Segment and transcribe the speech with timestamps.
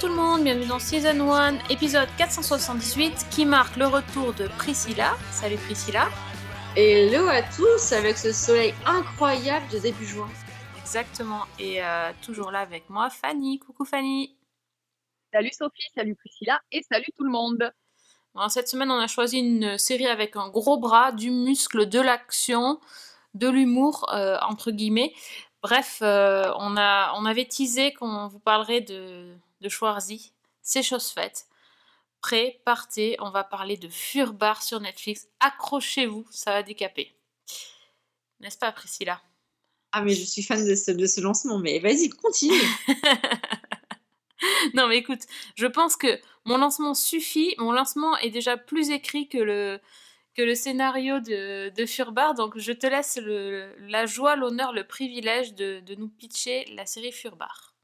[0.00, 5.14] tout le monde, bienvenue dans Season 1, épisode 478 qui marque le retour de Priscilla.
[5.30, 6.08] Salut Priscilla.
[6.74, 10.30] Hello à tous avec ce soleil incroyable de début juin.
[10.80, 13.58] Exactement, et euh, toujours là avec moi Fanny.
[13.58, 14.34] Coucou Fanny.
[15.34, 17.70] Salut Sophie, salut Priscilla et salut tout le monde.
[18.34, 22.00] Bon, cette semaine, on a choisi une série avec un gros bras, du muscle, de
[22.00, 22.80] l'action,
[23.34, 25.12] de l'humour, euh, entre guillemets.
[25.62, 30.32] Bref, euh, on, a, on avait teasé qu'on vous parlerait de, de Schwarzy.
[30.62, 31.46] C'est chose faite.
[32.20, 35.26] Prêt, partez, on va parler de Furbar sur Netflix.
[35.40, 37.14] Accrochez-vous, ça va décaper.
[38.40, 39.20] N'est-ce pas, Priscilla?
[39.92, 42.60] Ah mais je suis fan de ce, de ce lancement, mais vas-y, continue.
[44.74, 45.20] Non, mais écoute,
[45.54, 47.54] je pense que mon lancement suffit.
[47.58, 49.80] Mon lancement est déjà plus écrit que le,
[50.34, 52.34] que le scénario de, de Furbar.
[52.34, 56.86] Donc, je te laisse le- la joie, l'honneur, le privilège de, de nous pitcher la
[56.86, 57.74] série Furbar.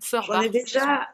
[0.00, 0.42] Furbar.
[0.42, 1.08] J'en ai déjà,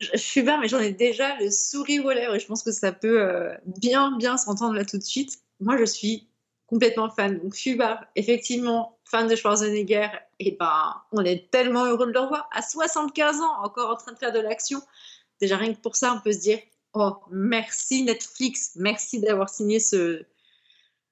[0.00, 2.92] je suis mais j'en ai déjà le sourire aux lèvres et je pense que ça
[2.92, 5.38] peut euh, bien, bien s'entendre là tout de suite.
[5.60, 6.28] Moi, je suis
[6.66, 7.38] complètement fan.
[7.38, 12.48] Donc, Fubar, effectivement, fan de Schwarzenegger, et ben, on est tellement heureux de le revoir
[12.52, 14.82] à 75 ans, encore en train de faire de l'action.
[15.40, 16.58] Déjà, rien que pour ça, on peut se dire
[16.92, 20.22] Oh, merci Netflix, merci d'avoir signé ce.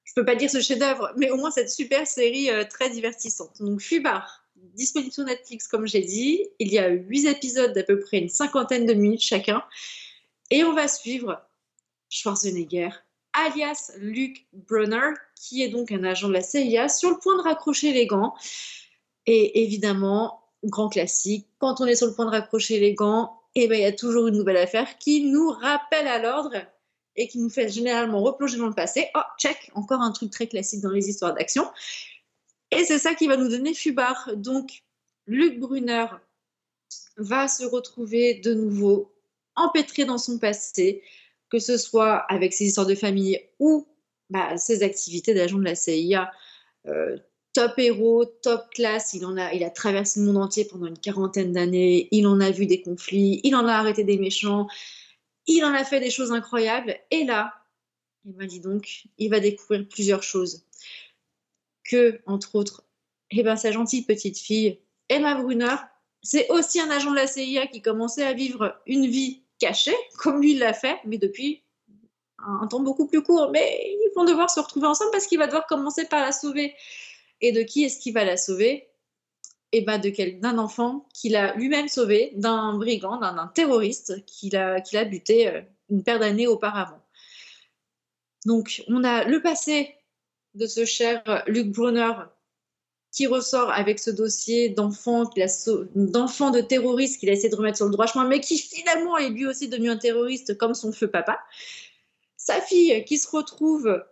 [0.03, 3.59] Je peux pas dire ce chef-d'œuvre, mais au moins cette super série euh, très divertissante.
[3.59, 6.47] Donc, Fubar, disponible sur Netflix, comme j'ai dit.
[6.59, 9.63] Il y a huit épisodes d'à peu près une cinquantaine de minutes chacun.
[10.51, 11.41] Et on va suivre
[12.09, 12.89] Schwarzenegger,
[13.33, 17.41] alias Luke Brunner, qui est donc un agent de la CIA, sur le point de
[17.41, 18.35] raccrocher les gants.
[19.25, 23.67] Et évidemment, grand classique, quand on est sur le point de raccrocher les gants, eh
[23.67, 26.55] ben, il y a toujours une nouvelle affaire qui nous rappelle à l'ordre
[27.15, 29.07] et qui nous fait généralement replonger dans le passé.
[29.15, 31.65] Oh, check, encore un truc très classique dans les histoires d'action.
[32.71, 34.31] Et c'est ça qui va nous donner Fubar.
[34.35, 34.83] Donc,
[35.27, 36.07] Luc Brunner
[37.17, 39.13] va se retrouver de nouveau
[39.55, 41.03] empêtré dans son passé,
[41.49, 43.87] que ce soit avec ses histoires de famille ou
[44.29, 46.31] bah, ses activités d'agent de la CIA.
[46.87, 47.17] Euh,
[47.53, 50.97] top héros, top classe, il, en a, il a traversé le monde entier pendant une
[50.97, 54.67] quarantaine d'années, il en a vu des conflits, il en a arrêté des méchants,
[55.47, 56.97] il en a fait des choses incroyables.
[57.11, 57.53] Et là,
[58.25, 60.65] il m'a dit donc, il va découvrir plusieurs choses
[61.85, 62.83] que, entre autres,
[63.31, 64.79] eh ben, sa gentille petite fille,
[65.09, 65.75] Emma Brunner,
[66.23, 70.41] c'est aussi un agent de la CIA qui commençait à vivre une vie cachée, comme
[70.41, 71.63] lui l'a fait, mais depuis
[72.39, 73.51] un, temps beaucoup plus court.
[73.51, 76.73] Mais ils vont devoir se retrouver ensemble parce qu'il va devoir commencer par la sauver.
[77.41, 78.87] Et de qui est-ce qu'il va la sauver?
[79.71, 84.55] Eh ben de quel d'un enfant qu'il a lui-même sauvé, d'un brigand, d'un terroriste qu'il
[84.55, 87.01] a, qu'il a buté euh, une paire d'années auparavant.
[88.45, 89.95] Donc on a le passé
[90.55, 92.13] de ce cher Luc Brunner
[93.11, 97.91] qui ressort avec ce dossier d'enfant de terroriste qu'il a essayé de remettre sur le
[97.93, 101.39] droit chemin, mais qui finalement est lui aussi devenu un terroriste comme son feu papa.
[102.35, 104.03] Sa fille qui se retrouve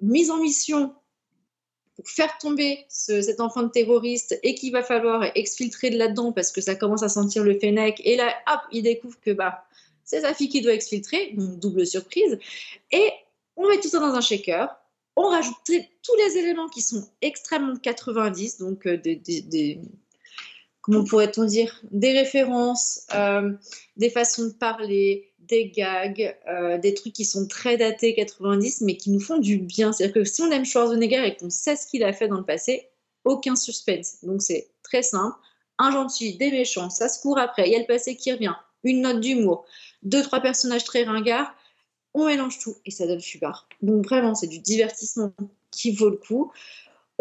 [0.00, 0.94] mise en mission
[1.94, 6.32] pour faire tomber ce- cet enfant de terroriste et qu'il va falloir exfiltrer de là-dedans
[6.32, 8.00] parce que ça commence à sentir le fennec.
[8.04, 9.64] Et là, hop, il découvre que bah,
[10.02, 12.38] c'est sa fille qui doit exfiltrer, double surprise.
[12.90, 13.10] Et
[13.56, 14.76] on met tout ça dans un shaker.
[15.16, 19.80] On rajoute tous les éléments qui sont extrêmement 90, donc euh, des-
[20.80, 23.52] comment pourrait-on dire, des références, euh,
[23.96, 28.96] des façons de parler, des gags, euh, des trucs qui sont très datés 90, mais
[28.96, 29.92] qui nous font du bien.
[29.92, 32.44] C'est-à-dire que si on aime Schwarzenegger et qu'on sait ce qu'il a fait dans le
[32.44, 32.88] passé,
[33.24, 34.18] aucun suspense.
[34.22, 35.36] Donc c'est très simple.
[35.78, 38.54] Un gentil, des méchants, ça se court après, il y a le passé qui revient,
[38.84, 39.64] une note d'humour,
[40.02, 41.52] deux, trois personnages très ringards,
[42.14, 43.68] on mélange tout et ça donne Fubar.
[43.82, 45.32] Donc vraiment, c'est du divertissement
[45.70, 46.52] qui vaut le coup.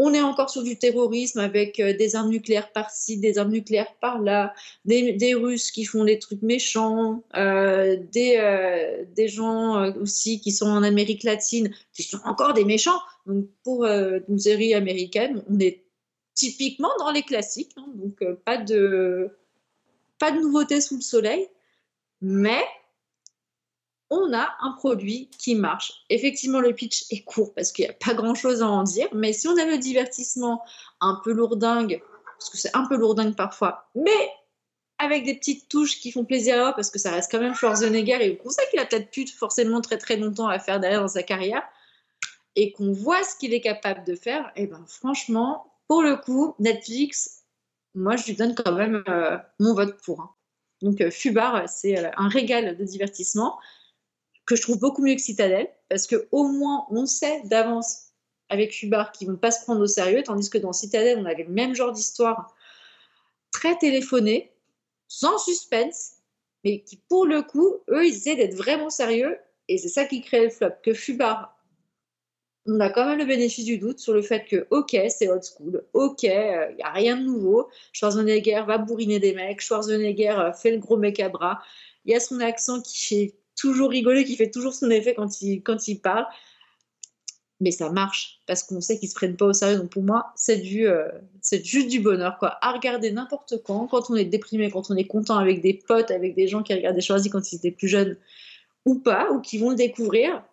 [0.01, 3.93] On est encore sur du terrorisme avec euh, des armes nucléaires par-ci, des armes nucléaires
[3.99, 4.53] par-là,
[4.85, 10.67] des, Russes qui font des trucs méchants, euh, des, euh, des gens aussi qui sont
[10.67, 12.99] en Amérique latine, qui sont encore des méchants.
[13.25, 15.83] Donc pour une série américaine, on est
[16.33, 19.29] typiquement dans les classiques, hein, donc pas de
[20.17, 21.47] pas de nouveautés sous le soleil,
[22.21, 22.63] mais
[24.09, 26.03] on a un produit qui marche.
[26.09, 29.33] Effectivement, le pitch est court parce qu'il n'y a pas grand-chose à en dire, mais
[29.33, 30.63] si on aime le divertissement
[30.99, 32.01] un peu lourdingue,
[32.37, 34.29] parce que c'est un peu lourdingue parfois, mais
[34.97, 37.55] avec des petites touches qui font plaisir à voir parce que ça reste quand même
[37.55, 41.01] Schwarzenegger et qu'on sait qu'il a peut-être plus forcément très très longtemps à faire derrière
[41.01, 41.63] dans sa carrière
[42.55, 46.55] et qu'on voit ce qu'il est capable de faire, et ben franchement, pour le coup,
[46.59, 47.43] Netflix,
[47.95, 50.21] moi je lui donne quand même euh, mon vote pour.
[50.21, 50.31] hein.
[50.81, 53.59] Donc euh, Fubar, c'est euh, un régal de divertissement
[54.49, 58.07] que je trouve beaucoup mieux que Citadel, parce que au moins on sait d'avance
[58.49, 61.43] avec Hubbard qu'ils vont pas se prendre au sérieux, tandis que dans Citadel, on avait
[61.43, 62.55] le même genre d'histoire
[63.51, 64.51] très téléphonée,
[65.07, 66.13] sans suspense,
[66.63, 69.37] mais qui pour le coup, eux, ils essaient d'être vraiment sérieux,
[69.67, 70.71] et c'est ça qui crée le flop.
[70.81, 71.55] Que Fubar,
[72.65, 75.43] on a quand même le bénéfice du doute sur le fait que, ok, c'est old
[75.43, 80.53] school, ok, il n'y a rien de nouveau, Schwarzenegger va bourriner des mecs, Schwarzenegger euh,
[80.53, 81.61] fait le gros mec à bras,
[82.05, 85.41] il y a son accent qui fait toujours rigoler, qui fait toujours son effet quand
[85.41, 86.25] il, quand il parle,
[87.59, 89.77] mais ça marche parce qu'on sait qu'ils se prennent pas au sérieux.
[89.77, 91.07] Donc pour moi, c'est du, euh,
[91.41, 92.57] c'est juste du bonheur quoi.
[92.61, 96.11] À regarder n'importe quand, quand on est déprimé, quand on est content avec des potes,
[96.11, 98.17] avec des gens qui regardaient Choisi quand ils étaient plus jeunes
[98.85, 100.43] ou pas, ou qui vont le découvrir.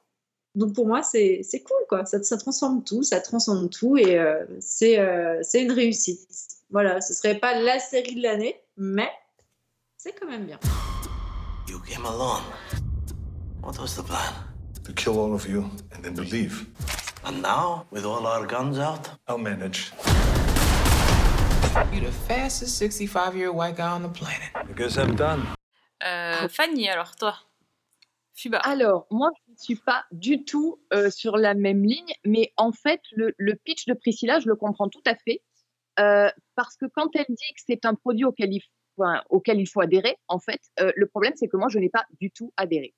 [0.56, 2.04] Donc pour moi, c'est, cool quoi.
[2.06, 6.28] Ça, transforme tout, ça transforme tout et euh, c'est, euh, c'est une réussite.
[6.70, 9.08] Voilà, ce serait pas la série de l'année, mais
[9.96, 10.58] c'est quand même bien.
[13.66, 14.32] What was the plan?
[14.84, 16.68] To kill all of you and then to leave.
[17.24, 19.90] And now, with all our guns out, I'll manage.
[21.92, 24.50] You're the fastest 65 year old white guy on the planet.
[24.54, 25.48] I guess I'm done.
[26.00, 27.34] Euh, Fanny, alors toi
[28.36, 28.58] Fuba.
[28.58, 32.70] Alors, moi, je ne suis pas du tout euh, sur la même ligne, mais en
[32.70, 35.42] fait, le, le pitch de Priscilla, je le comprends tout à fait.
[35.98, 39.58] Euh, parce que quand elle dit que c'est un produit auquel il, faut, enfin, auquel
[39.58, 42.30] il faut adhérer, en fait, euh, le problème, c'est que moi, je n'ai pas du
[42.30, 42.94] tout adhéré.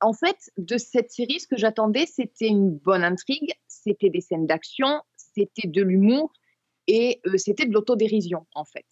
[0.00, 4.46] En fait, de cette série, ce que j'attendais, c'était une bonne intrigue, c'était des scènes
[4.46, 6.32] d'action, c'était de l'humour
[6.86, 8.86] et euh, c'était de l'autodérision, en fait.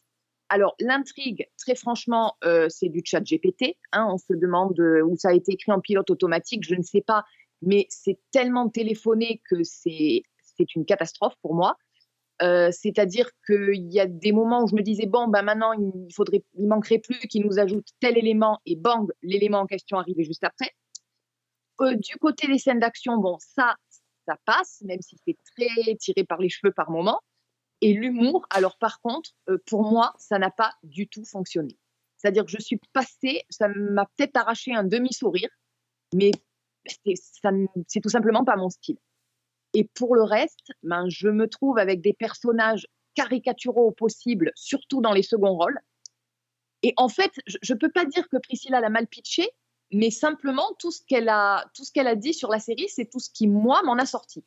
[0.48, 3.76] Alors, l'intrigue, très franchement, euh, c'est du chat GPT.
[3.92, 6.82] Hein, on se demande euh, où ça a été écrit en pilote automatique, je ne
[6.82, 7.24] sais pas,
[7.62, 10.22] mais c'est tellement téléphoné que c'est
[10.74, 11.76] une catastrophe pour moi.
[12.38, 16.44] C'est-à-dire qu'il y a des moments où je me disais, bon, ben maintenant, il, faudrait,
[16.58, 20.44] il manquerait plus qu'il nous ajoute tel élément, et bang, l'élément en question arrivait juste
[20.44, 20.70] après.
[21.80, 23.76] Euh, du côté des scènes d'action, bon, ça,
[24.26, 27.20] ça passe, même si c'est très tiré par les cheveux par moment.
[27.82, 31.76] Et l'humour, alors par contre, euh, pour moi, ça n'a pas du tout fonctionné.
[32.16, 35.50] C'est-à-dire que je suis passée, ça m'a peut-être arraché un demi-sourire,
[36.14, 36.30] mais
[37.06, 38.98] c'est tout simplement pas mon style.
[39.74, 45.02] Et pour le reste, ben, je me trouve avec des personnages caricaturaux au possible, surtout
[45.02, 45.78] dans les seconds rôles.
[46.82, 49.48] Et en fait, je ne peux pas dire que Priscilla l'a mal pitché,
[49.92, 53.06] mais simplement tout ce qu'elle a, tout ce qu'elle a dit sur la série, c'est
[53.10, 54.44] tout ce qui moi m'en a sorti.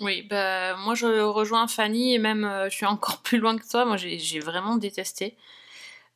[0.00, 3.68] Oui, bah, moi je rejoins Fanny et même euh, je suis encore plus loin que
[3.68, 3.84] toi.
[3.84, 5.36] Moi j'ai vraiment détesté.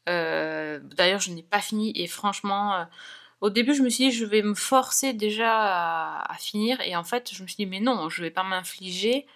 [0.08, 2.84] Euh, D'ailleurs, je n'ai pas fini et franchement, euh,
[3.40, 7.04] au début je me suis dit je vais me forcer déjà à, finir et en
[7.04, 9.26] fait je me suis dit mais non, je vais pas m'infliger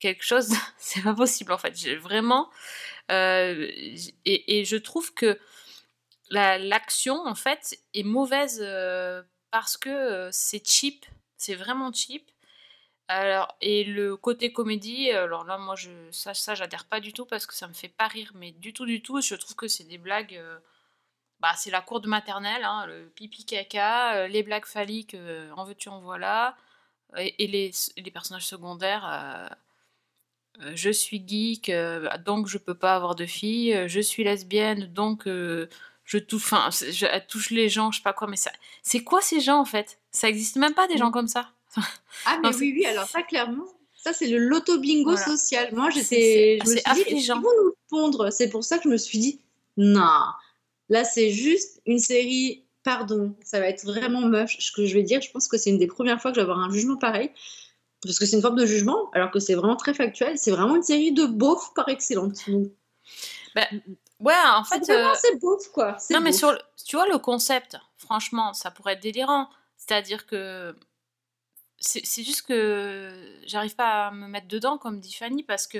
[0.00, 1.72] quelque chose, c'est pas possible en fait.
[1.96, 2.50] Vraiment
[3.10, 5.38] et, je trouve que
[6.30, 11.06] l'action en fait est mauvaise euh, parce que euh, c'est cheap,
[11.36, 12.30] c'est vraiment cheap.
[13.08, 17.26] Alors, et le côté comédie, alors là, moi, je, ça, ça j'adhère pas du tout
[17.26, 19.20] parce que ça me fait pas rire, mais du tout, du tout.
[19.20, 20.36] Je trouve que c'est des blagues.
[20.36, 20.58] Euh,
[21.40, 25.16] bah, c'est la cour de maternelle, hein, le pipi caca, les blagues phalliques,
[25.56, 26.56] en veux-tu, en voilà.
[27.16, 29.50] Et, les, les, personnages secondaires.
[30.74, 31.72] je suis geek,
[32.24, 33.88] donc je peux pas avoir de filles.
[33.88, 35.26] Je suis lesbienne, donc
[36.10, 38.26] je touche, enfin, je touche les gens, je sais pas quoi.
[38.26, 38.50] Mais ça,
[38.82, 39.98] c'est quoi ces gens en fait?
[40.10, 41.50] Ça existe même pas des gens comme ça.
[42.26, 45.24] Ah, mais oui, oui, alors ça, clairement, ça, c'est le loto-bingo voilà.
[45.24, 45.72] social.
[45.72, 46.58] Moi, j'étais.
[46.64, 47.38] C'est affligeant.
[47.38, 48.32] Ils vont nous pondre?
[48.32, 49.40] C'est pour ça que je me suis dit,
[49.76, 50.24] non,
[50.88, 54.56] là, c'est juste une série, pardon, ça va être vraiment moche.
[54.58, 56.40] Ce que je vais dire, je pense que c'est une des premières fois que je
[56.40, 57.30] vais avoir un jugement pareil.
[58.02, 60.36] Parce que c'est une forme de jugement, alors que c'est vraiment très factuel.
[60.38, 62.50] C'est vraiment une série de beauf par excellence.
[63.54, 63.68] Bah,
[64.20, 64.84] ouais, en fait.
[64.84, 65.38] C'est vraiment, euh...
[65.40, 65.96] beauf, quoi.
[66.10, 66.58] Non, mais sur, le...
[66.86, 69.48] tu vois, le concept, franchement, ça pourrait être délirant.
[69.76, 70.76] C'est-à-dire que
[71.78, 73.10] c'est juste que
[73.46, 75.78] j'arrive pas à me mettre dedans, comme dit Fanny, parce que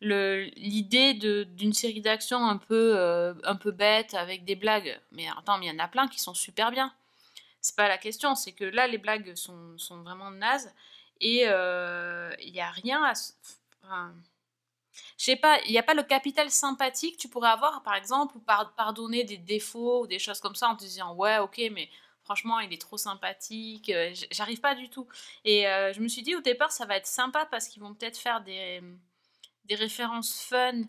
[0.00, 5.58] l'idée d'une série d'actions un peu euh, un peu bête avec des blagues, mais attends,
[5.58, 6.92] mais il y en a plein qui sont super bien.
[7.60, 10.72] C'est pas la question, c'est que là les blagues sont, sont vraiment nazes
[11.20, 13.12] et il euh, y a rien à.
[13.84, 14.12] Enfin,
[15.18, 17.94] je sais pas, il n'y a pas le capital sympathique que tu pourrais avoir, par
[17.94, 21.38] exemple, ou par, pardonner des défauts ou des choses comme ça en te disant ouais,
[21.38, 21.88] ok, mais
[22.24, 25.08] franchement, il est trop sympathique, euh, j'arrive pas du tout.
[25.44, 27.94] Et euh, je me suis dit au départ, ça va être sympa parce qu'ils vont
[27.94, 28.82] peut-être faire des,
[29.64, 30.82] des références fun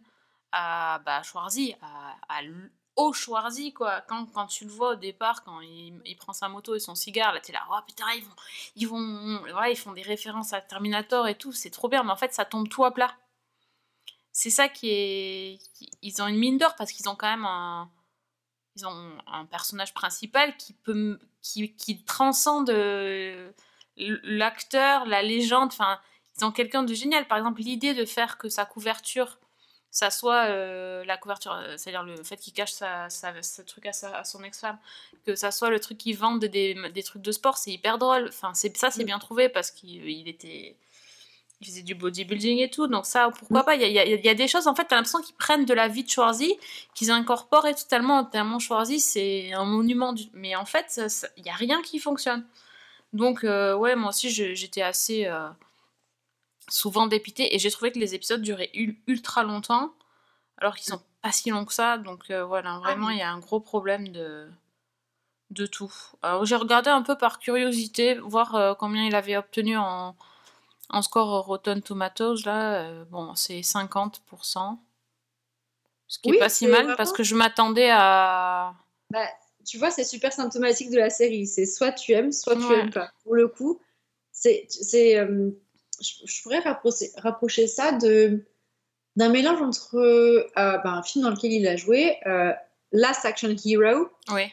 [0.52, 2.42] à bah, Schwarzy, à, à
[2.96, 4.02] au Schwarzy, quoi.
[4.02, 6.96] Quand, quand tu le vois au départ, quand il, il prend sa moto et son
[6.96, 8.36] cigare, là, t'es là, oh putain, ils vont,
[8.76, 12.12] ils vont, ouais, ils font des références à Terminator et tout, c'est trop bien, mais
[12.12, 13.16] en fait, ça tombe tout à plat.
[14.34, 15.60] C'est ça qui est.
[16.02, 17.90] Ils ont une mine d'or parce qu'ils ont quand même un
[18.76, 23.52] ils ont un personnage principal qui peut qui, qui transcende euh,
[23.98, 25.70] l'acteur, la légende.
[25.72, 26.00] Enfin,
[26.38, 27.28] ils ont quelqu'un de génial.
[27.28, 29.40] Par exemple, l'idée de faire que sa couverture,
[29.92, 33.86] ça soit euh, la couverture, euh, c'est-à-dire le fait qu'il cache sa, sa- ce truc
[33.86, 34.80] à, sa- à son ex-femme,
[35.26, 38.28] que ça soit le truc qui vende des, des trucs de sport, c'est hyper drôle.
[38.30, 39.08] Enfin, c'est ça, c'est Mm.
[39.08, 40.76] bien trouvé parce qu'il il était
[41.64, 43.66] il faisait du bodybuilding et tout, donc ça, pourquoi Mm.
[43.66, 45.74] pas Il y a, y y des choses, en fait, t'as l'impression qu'ils prennent de
[45.74, 46.58] la vie de Schwarzy,
[46.94, 50.24] qu'ils incorporent et totalement, tellement Schwarzy, c'est un monument, du...
[50.34, 51.02] mais en fait,
[51.38, 52.46] il y a rien qui fonctionne.
[53.14, 55.48] Donc, euh, ouais, moi aussi, j'étais assez euh,
[56.68, 59.94] souvent dépitée, et j'ai trouvé que les épisodes duraient ul- ultra longtemps,
[60.58, 63.32] alors qu'ils sont pas si longs que ça, donc euh, voilà, vraiment, il y a
[63.32, 64.50] un gros problème de
[65.50, 65.94] de tout.
[66.24, 70.16] Alors, j'ai regardé un peu par curiosité, voir combien il avait obtenu en,
[70.94, 74.78] en score Rotten Tomatoes, là, euh, bon, c'est 50%.
[76.08, 78.74] Ce qui Oui, est pas si mal, vraiment- parce que je m'attendais à...
[79.10, 79.28] Bah,
[79.66, 81.48] tu vois, c'est super symptomatique de la série.
[81.48, 82.80] C'est soit tu aimes, soit tu Ouais.
[82.80, 83.10] aimes pas.
[83.24, 83.80] Pour le coup,
[84.32, 85.50] c'est, c'est, euh,
[86.02, 88.46] je, je pourrais rapprocher, rapprocher ça de
[89.16, 92.18] d'un mélange entre euh, bah, un film dans lequel il a joué,
[92.92, 94.52] Last Action Hero Oui,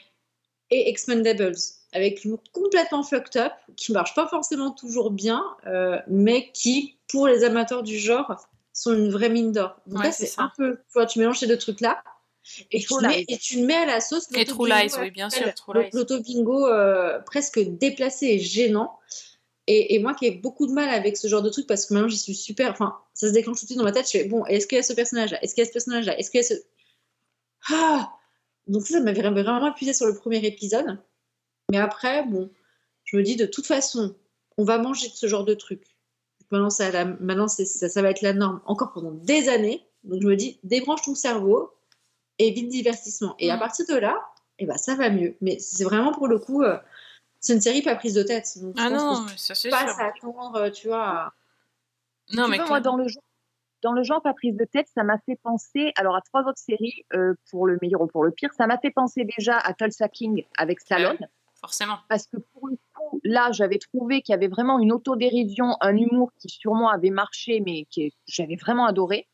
[0.70, 1.56] et Expendables,
[1.92, 7.26] avec l'humour complètement fucked up, qui marche pas forcément toujours bien, euh, mais qui, pour
[7.26, 9.76] les amateurs du genre, sont une vraie mine d'or.
[9.87, 12.02] Donc Ouais, là, c'est un peu, tu vois, tu mélanges ces deux trucs-là,
[12.70, 13.25] et, tu True mets, Lies.
[13.28, 15.88] et tu mets à la sauce et True Lies, oui, bien sûr, le-.
[15.92, 18.99] L'auto-bingo euh, presque déplacé et gênant.
[19.66, 21.94] Et, et moi qui ai beaucoup de mal avec ce genre de truc, parce que
[21.94, 24.12] maintenant j'y suis super, enfin, ça se déclenche tout de suite dans ma tête, je
[24.12, 25.42] fais, bon, est-ce qu'il y a ce personnage-là?
[25.44, 26.18] Est-ce qu'il y a ce personnage-là?
[26.18, 26.54] Est-ce qu'il y a ce...
[27.70, 28.11] Ah
[28.66, 30.99] Donc ça, ça m'avait vraiment épuisé sur le premier épisode.
[31.71, 32.50] Mais après, bon,
[33.05, 34.15] je me dis de toute façon,
[34.59, 35.85] on va manger de ce genre de truc.
[36.50, 39.87] Maintenant, ça, la- maintenant c'est- ça, ça va être la norme encore pendant des années.
[40.05, 41.73] Donc je me dis, débranche ton cerveau
[42.39, 43.35] et vite divertissement.
[43.39, 43.61] Et à Mm.
[43.61, 44.19] partir de là,
[44.59, 45.37] eh ben, ça va mieux.
[45.41, 46.79] Mais c'est vraiment pour le coup, euh,
[47.39, 48.49] c'est une série pas prise de tête.
[48.61, 49.95] Donc je Ah pense non, que ça c'est pas sûr.
[49.95, 51.07] s'attendre, tu vois.
[51.07, 51.35] à-
[52.33, 53.23] Non, Tu mais vois, moi, dans le genre,
[53.83, 56.59] dans le genre pas prise de tête, ça m'a fait penser, alors à trois autres
[56.59, 59.73] séries, euh, pour le meilleur ou pour le pire, ça m'a fait penser déjà à
[59.73, 61.19] Tulsa King avec Stallone,
[61.61, 61.99] forcément.
[62.09, 65.97] parce que pour le coup, là, j'avais trouvé qu'il y avait vraiment une autodérision, un
[65.97, 69.29] humour qui sûrement avait marché, mais que j'avais vraiment adoré.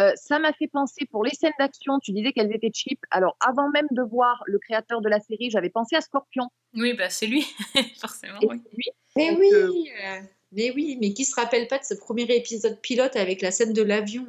[0.00, 2.98] Euh, ça m'a fait penser pour les scènes d'action, tu disais qu'elles étaient cheap.
[3.10, 6.48] Alors, avant même de voir le créateur de la série, j'avais pensé à Scorpion.
[6.74, 7.46] Oui, bah c'est lui,
[8.00, 8.40] forcément.
[8.40, 8.60] Et oui.
[8.72, 8.88] lui.
[9.16, 9.68] Mais Donc, oui, euh,
[10.06, 10.20] euh,
[10.52, 13.72] mais oui, mais qui se rappelle pas de ce premier épisode pilote avec la scène
[13.74, 14.26] de l'avion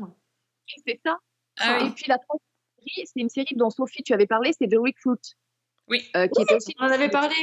[0.85, 1.17] c'est ça.
[1.59, 1.91] Ah Et oui.
[1.95, 2.47] puis la troisième
[2.79, 5.19] série, c'est une série dont Sophie, tu avais parlé, c'est The Recruit.
[5.87, 6.03] Oui.
[6.15, 7.35] euh, qui était aussi On en avait parlé.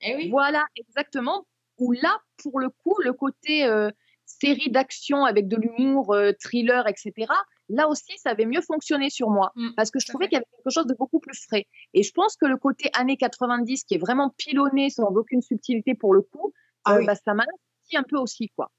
[0.00, 0.30] Eh oui.
[0.30, 1.46] Voilà, exactement.
[1.78, 3.90] Où là, pour le coup, le côté euh,
[4.24, 7.12] série d'action avec de l'humour, euh, thriller, etc.,
[7.68, 9.52] là aussi, ça avait mieux fonctionné sur moi.
[9.56, 11.66] Mm, Parce que je trouvais qu'il y avait quelque chose de beaucoup plus frais.
[11.94, 15.94] Et je pense que le côté années 90, qui est vraiment pilonné sans aucune subtilité
[15.94, 16.52] pour le coup,
[16.84, 17.06] Ah euh, oui.
[17.06, 17.44] bah, ça m'a
[17.94, 18.70] un peu aussi, quoi.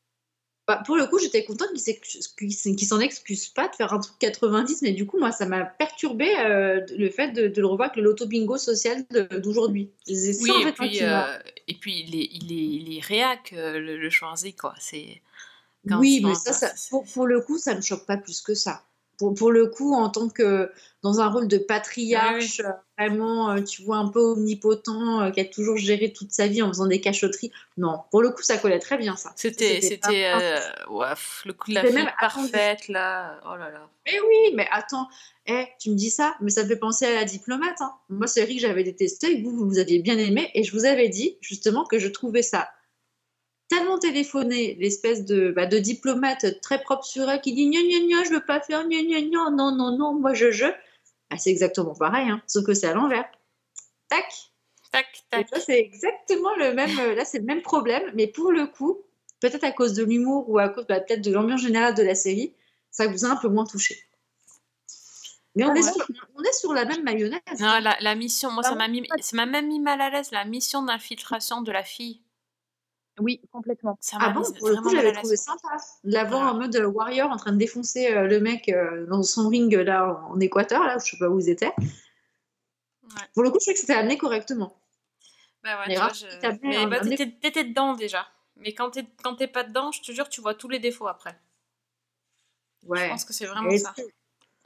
[0.69, 4.83] Bah, pour le coup, j'étais contente qu'il s'en excuse pas de faire un truc 90,
[4.83, 7.95] mais du coup, moi, ça m'a perturbé euh, le fait de, de le revoir avec
[7.95, 9.03] le loto bingo social
[9.41, 9.89] d'aujourd'hui.
[10.07, 13.51] Oui, en et fait, puis, euh, et puis il est, il est, il est réac,
[13.53, 14.75] euh, le, le Schwarzy, quoi.
[14.79, 15.23] C'est...
[15.87, 18.53] Oui, mais ça, ça- c'est- pour, pour le coup, ça ne choque pas plus que
[18.53, 18.83] ça.
[19.19, 20.71] Pour, pour le coup, en tant que
[21.03, 25.39] dans un rôle de patriarche, euh, vraiment, euh, tu vois, un peu omnipotent, euh, qui
[25.41, 28.57] a toujours géré toute sa vie en faisant des cachotteries, non, pour le coup, ça
[28.57, 29.31] collait très bien, ça.
[29.35, 30.57] C'était, C'était euh,
[30.89, 31.07] ouais,
[31.45, 32.05] le coup de la attendu.
[32.19, 33.39] parfaite, là.
[33.45, 33.89] Oh là là.
[34.05, 35.07] Mais oui, mais attends,
[35.45, 37.79] eh, tu me dis ça, mais ça me fait penser à la diplomate.
[37.81, 37.93] hein.
[38.09, 41.09] Moi, c'est vrai que j'avais détesté, vous, vous aviez bien aimé, et je vous avais
[41.09, 42.69] dit justement que je trouvais ça
[43.69, 47.99] tellement téléphoné, l'espèce de, bah, de diplomate très propre sur elle qui dit gna gna
[48.05, 50.65] gna, je veux pas faire gna gna gna, non, non, non, moi je, je.
[51.29, 53.29] Ah, c'est exactement pareil, hein, sauf que c'est à l'envers.
[54.09, 54.25] Tac,
[54.91, 55.51] Tac, et tac.
[55.51, 58.97] là, c'est exactement le même, euh, là, c'est le même problème, mais pour le coup,
[59.39, 62.15] peut-être à cause de l'humour ou à cause bah, peut-être de l'ambiance générale de la
[62.15, 62.55] série,
[62.89, 64.03] ça vous a un peu moins touché.
[65.55, 67.39] Mais on, Ah est, sur, on est sur la même mayonnaise.
[67.59, 70.09] Non, la, la mission, moi, Ah ça m'a mis, ça m'a même mis mal à
[70.09, 72.21] l'aise, la mission d'infiltration de la fille.
[73.19, 73.97] Oui, complètement.
[74.01, 76.55] Ça Ah bon, pour le vraiment coup, j'avais trouvé sympa de la voir Voilà.
[76.55, 79.73] en mode euh, warrior en train de défoncer euh, le mec euh, dans son ring
[79.73, 81.73] là en, en Équateur, là où je sais pas où ils étaient.
[83.03, 83.27] Ouais.
[83.33, 84.79] Pour le coup, je trouvais que c'était amené correctement.
[85.63, 88.27] Bah ouais, tu vois, je- Mais bah, t'étais, t'étais dedans déjà.
[88.55, 91.07] Mais quand t'es, quand t'es pas dedans, je te jure, tu vois tous les défauts
[91.07, 91.37] après.
[92.83, 93.09] Je Ouais.
[93.09, 93.93] pense que c'est vraiment ça.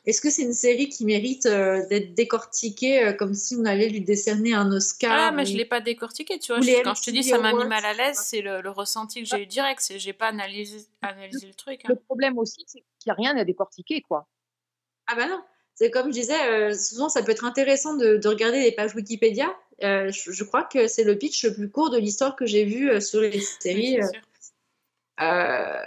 [0.05, 3.89] Est-ce que c'est une série qui mérite euh, d'être décortiquée euh, comme si on allait
[3.89, 6.62] lui décerner un Oscar Ah, mais ou- je l'ai pas décortiqué, tu vois.
[6.62, 9.24] je- quand je te dis ça m'a mis mal à l'aise, c'est le, le ressenti
[9.24, 9.81] que j'ai eu direct.
[9.81, 11.86] C'est, j'ai pas analysé, analysé le truc.
[11.86, 11.89] hein.
[11.89, 14.27] Le problème aussi, c'est qu'il n'y a rien à décortiquer, quoi.
[15.07, 15.41] Ah bah non.
[15.75, 18.95] c'est comme je disais, euh, souvent ça peut être intéressant de, de regarder les pages
[18.95, 19.53] Wikipédia.
[19.83, 22.63] Euh, je, je crois que c'est le pitch le plus court de l'histoire que j'ai
[22.63, 24.00] vu euh, sur les Oui, séries,
[25.22, 25.79] euh,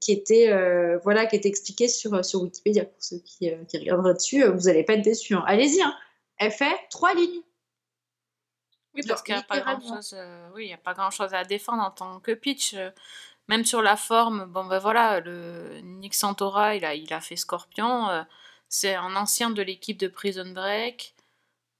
[0.00, 2.84] qui était euh, voilà, qui est expliqué sur, sur Wikipédia.
[2.86, 5.34] Pour ceux qui, euh, qui regarderaient dessus, euh, vous n'allez pas être déçus.
[5.34, 5.44] hein.
[5.46, 5.94] Allez-y, hein.
[6.38, 7.42] elle fait trois lignes.
[8.94, 11.44] Oui, parce qu'il n'y a pas grand-chose, euh, oui, il y a pas grand-chose à
[11.44, 12.74] défendre en tant que pitch.
[12.74, 12.90] euh,
[13.48, 17.36] même sur la forme, bon ben voilà, le Nick Santora, il a, il a fait
[17.36, 18.08] Scorpion.
[18.08, 18.22] euh,
[18.68, 21.14] c'est un ancien de l'équipe de Prison Break.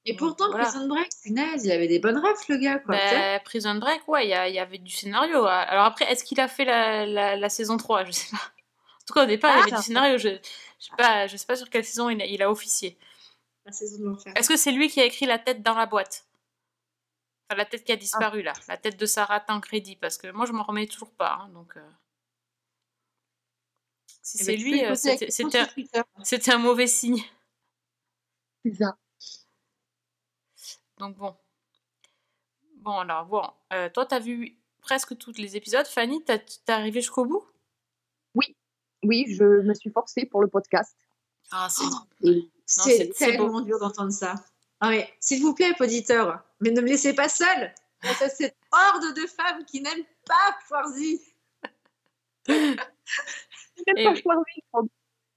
[0.07, 0.64] Et pourtant, voilà.
[0.64, 2.78] Prison Break, punaise, il avait des bonnes refs, le gars.
[2.78, 2.97] Quoi.
[2.97, 5.45] Ben, Prison Break, ouais, il y, avait du scénario.
[5.45, 8.37] Alors après, est-ce qu'il a fait la, la, la saison 3 Je sais pas.
[8.38, 9.76] En tout cas, au départ, il y avait Ah.
[9.76, 10.19] du scénario.
[10.19, 12.97] Je, je sais pas, je sais pas sur quelle saison il a, il a officié.
[13.66, 14.33] La saison de l'enfer.
[14.37, 16.26] Est-ce que c'est lui qui a écrit la tête dans la boîte?
[17.49, 20.47] Enfin, la tête qui a disparu là, la tête de Sarah Tancredi, parce que moi
[20.47, 21.40] je m'en remets toujours pas.
[21.42, 21.80] hein, donc, euh,
[24.23, 24.95] si Eh c'est ben, lui, euh,
[26.23, 27.23] c'était un mauvais signe.
[28.64, 28.97] C'est ça.
[31.00, 31.35] Donc bon.
[32.76, 33.42] Bon alors, bon,
[33.73, 35.87] euh, toi t'as vu presque tous les épisodes.
[35.87, 37.45] Fanny, t'as- t'es arrivée jusqu'au bout?
[39.02, 40.95] Oui, je me suis forcée pour le podcast.
[41.50, 41.85] Ah, c'est
[42.28, 43.45] Et c'est- C'est c'est beau.
[43.45, 44.35] tellement dur d'entendre ça.
[44.78, 48.57] Ah, mais s'il vous plaît, auditeurs, mais ne me laissez pas seule face à cette
[48.71, 50.59] horde de femmes qui n'aiment pas.
[50.71, 51.19] Même
[53.97, 54.88] Eh pas oui.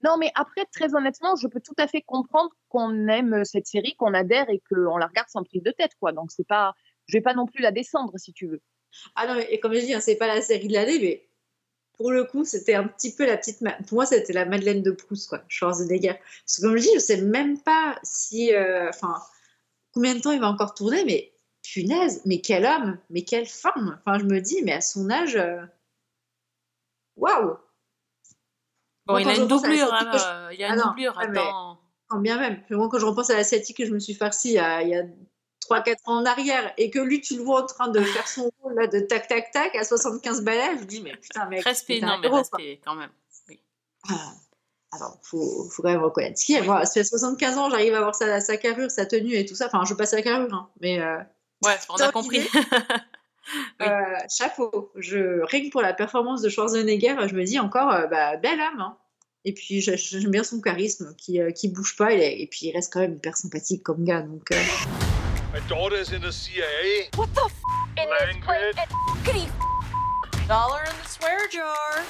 [0.04, 3.94] Non, mais après, très honnêtement, je peux tout à fait comprendre qu'on aime cette série,
[3.96, 6.12] qu'on adhère et qu'on la regarde sans prise de tête, quoi.
[6.12, 6.74] Donc, c'est pas,
[7.06, 8.60] je vais pas non plus la descendre, si tu veux.
[9.16, 11.28] Ah non, et comme je dis, hein, c'est pas la série de l'année, mais
[11.96, 13.58] pour le coup, c'était un petit peu la petite.
[13.88, 16.14] Pour moi, c'était la Madeleine de Proust, quoi, Schwarzenegger.
[16.44, 18.54] Parce que comme je dis, je sais même pas si.
[18.54, 18.90] euh,
[19.92, 21.32] combien de temps il va encore tourner, mais
[21.62, 23.98] punaise, mais quel homme, mais quelle femme.
[24.04, 25.36] Enfin, je me dis, mais à son âge.
[25.36, 25.64] euh,
[27.16, 27.58] Waouh!
[29.06, 30.74] Bon, il a je une à la doublure, je- hein, euh, il y a Ah
[30.74, 31.78] une doublure, attends.
[32.08, 32.62] Quand bien même.
[32.64, 34.58] Puis moi, quand je repense à la série que je me suis farcie il y
[34.58, 35.02] a, il y a
[35.60, 38.50] 3-4 ans en arrière et que lui, tu le vois en train de faire son
[38.62, 41.64] rôle là, de tac tac tac à 75 balais, je dis, mais putain, mec.
[41.64, 42.58] Respect, non, mais héros, quoi.
[42.58, 43.10] respect quand même.
[44.10, 44.32] Ah,
[44.92, 46.62] Alors, faut, faut quand même reconnaître ce qu'il y a.
[46.62, 49.54] Moi, ça fait 75 ans, j'arrive à voir sa, sa carrure, sa tenue et tout
[49.54, 49.66] ça.
[49.66, 51.18] Enfin, je passe la carrure, hein, mais euh,
[51.64, 52.40] Ouais, on a compris.
[53.80, 53.86] Oui.
[53.86, 53.92] euh,
[54.34, 54.92] chapeau.
[54.96, 58.60] Je, rien que pour la performance de Schwarzenegger, je me dis encore, euh, bah, belle
[58.60, 58.80] âme.
[58.80, 58.96] hein.
[59.44, 62.12] Et puis, j'ai- j'aime bien son charisme qui, euh, qui bouge pas.
[62.14, 64.22] est- et puis, il reste quand même hyper sympathique comme gars.
[64.22, 64.56] Donc, euh,
[65.52, 67.10] My daughter's in the CIA.
[67.16, 67.52] What the f?
[67.98, 68.74] In this place?
[69.24, 69.48] Language.
[70.48, 72.02] Dollar in the swear jar.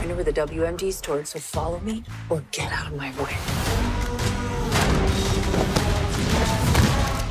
[0.00, 3.81] I know where the WMD's stored, so follow me or get out of my way.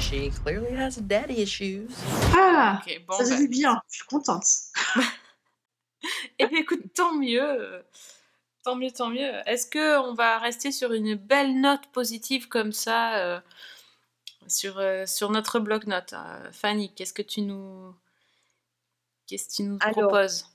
[0.01, 1.87] She clearly has daddy issues.
[2.35, 3.79] Ah, Ok, bon, ça se bah, dit bien.
[3.89, 4.45] Je suis contente.
[6.39, 7.83] Eh bien, écoute, tant mieux.
[8.63, 9.31] Tant mieux, tant mieux.
[9.45, 13.39] Est-ce que on va rester sur une belle note positive comme ça euh,
[14.47, 17.93] sur, euh, sur notre bloc-notes euh, Fanny, qu'est-ce que tu nous,
[19.27, 20.47] qu'est-ce que tu nous Alors, proposes?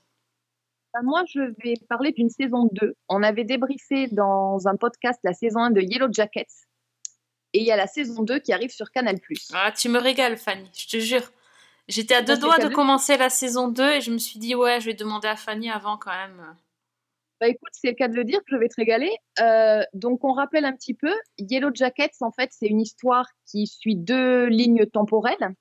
[0.93, 2.93] Bah, moi, je vais parler d'une saison 2.
[3.07, 6.66] On avait débriefé dans un podcast la saison 1 de Yellow Jackets.
[7.53, 9.17] Et il y a la saison 2 qui arrive sur Canal+.
[9.53, 11.31] Ah, tu me régales, Fanny, je te jure.
[11.87, 14.81] J'étais à deux doigts de commencer la saison 2 et je me suis dit, ouais,
[14.81, 16.55] je vais demander à Fanny avant quand même.
[17.39, 19.11] Bah écoute, c'est le cas de le dire, je vais te régaler.
[19.39, 23.67] Euh, donc on rappelle un petit peu, Yellow Jackets, en fait, c'est une histoire qui
[23.67, 25.53] suit deux lignes temporelles.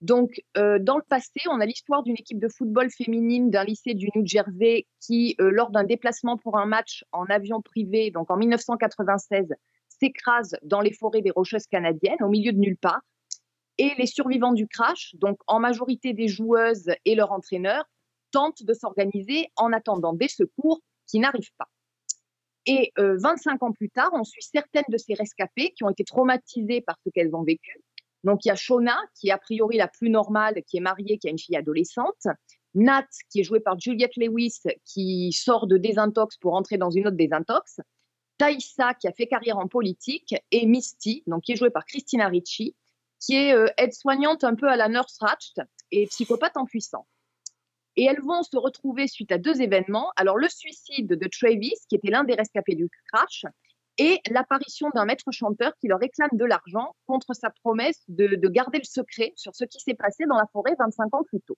[0.00, 3.94] Donc euh, dans le passé, on a l'histoire d'une équipe de football féminine d'un lycée
[3.94, 8.30] du New Jersey qui, euh, lors d'un déplacement pour un match en avion privé, donc
[8.30, 9.48] en 1996,
[10.00, 13.02] s'écrase dans les forêts des Rocheuses canadiennes, au milieu de nulle part.
[13.78, 17.84] Et les survivants du crash, donc en majorité des joueuses et leur entraîneur,
[18.30, 21.68] tentent de s'organiser en attendant des secours qui n'arrivent pas.
[22.66, 26.04] Et euh, 25 ans plus tard, on suit certaines de ces rescapées qui ont été
[26.04, 27.80] traumatisées par ce qu'elles ont vécu.
[28.24, 31.18] Donc il y a Shona, qui est a priori la plus normale, qui est mariée,
[31.18, 32.26] qui a une fille adolescente.
[32.74, 37.06] Nat, qui est jouée par Juliette Lewis, qui sort de désintox pour entrer dans une
[37.06, 37.80] autre désintox.
[38.38, 40.34] Taïssa, qui a fait carrière en politique.
[40.50, 42.74] Et Misty, donc, qui est jouée par Christina Ricci,
[43.20, 47.06] qui est euh, aide-soignante un peu à la Nurse Ratched et psychopathe en puissant.
[47.96, 50.12] Et elles vont se retrouver suite à deux événements.
[50.16, 53.44] Alors, le suicide de Travis, qui était l'un des rescapés du crash,
[53.98, 58.48] et l'apparition d'un maître chanteur qui leur réclame de l'argent contre sa promesse de, de
[58.48, 61.56] garder le secret sur ce qui s'est passé dans la forêt 25 ans plus tôt.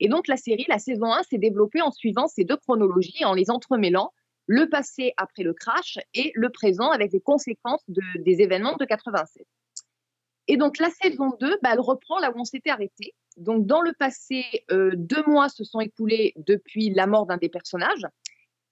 [0.00, 3.34] Et donc, la série, la saison 1, s'est développée en suivant ces deux chronologies, en
[3.34, 4.12] les entremêlant,
[4.50, 8.84] le passé après le crash et le présent avec les conséquences de- des événements de
[8.84, 9.46] 87.
[10.48, 13.14] Et donc, la saison 2, bah, elle reprend là où on s'était arrêté.
[13.36, 17.48] Donc, dans le passé, euh, deux mois se sont écoulés depuis la mort d'un des
[17.48, 18.04] personnages.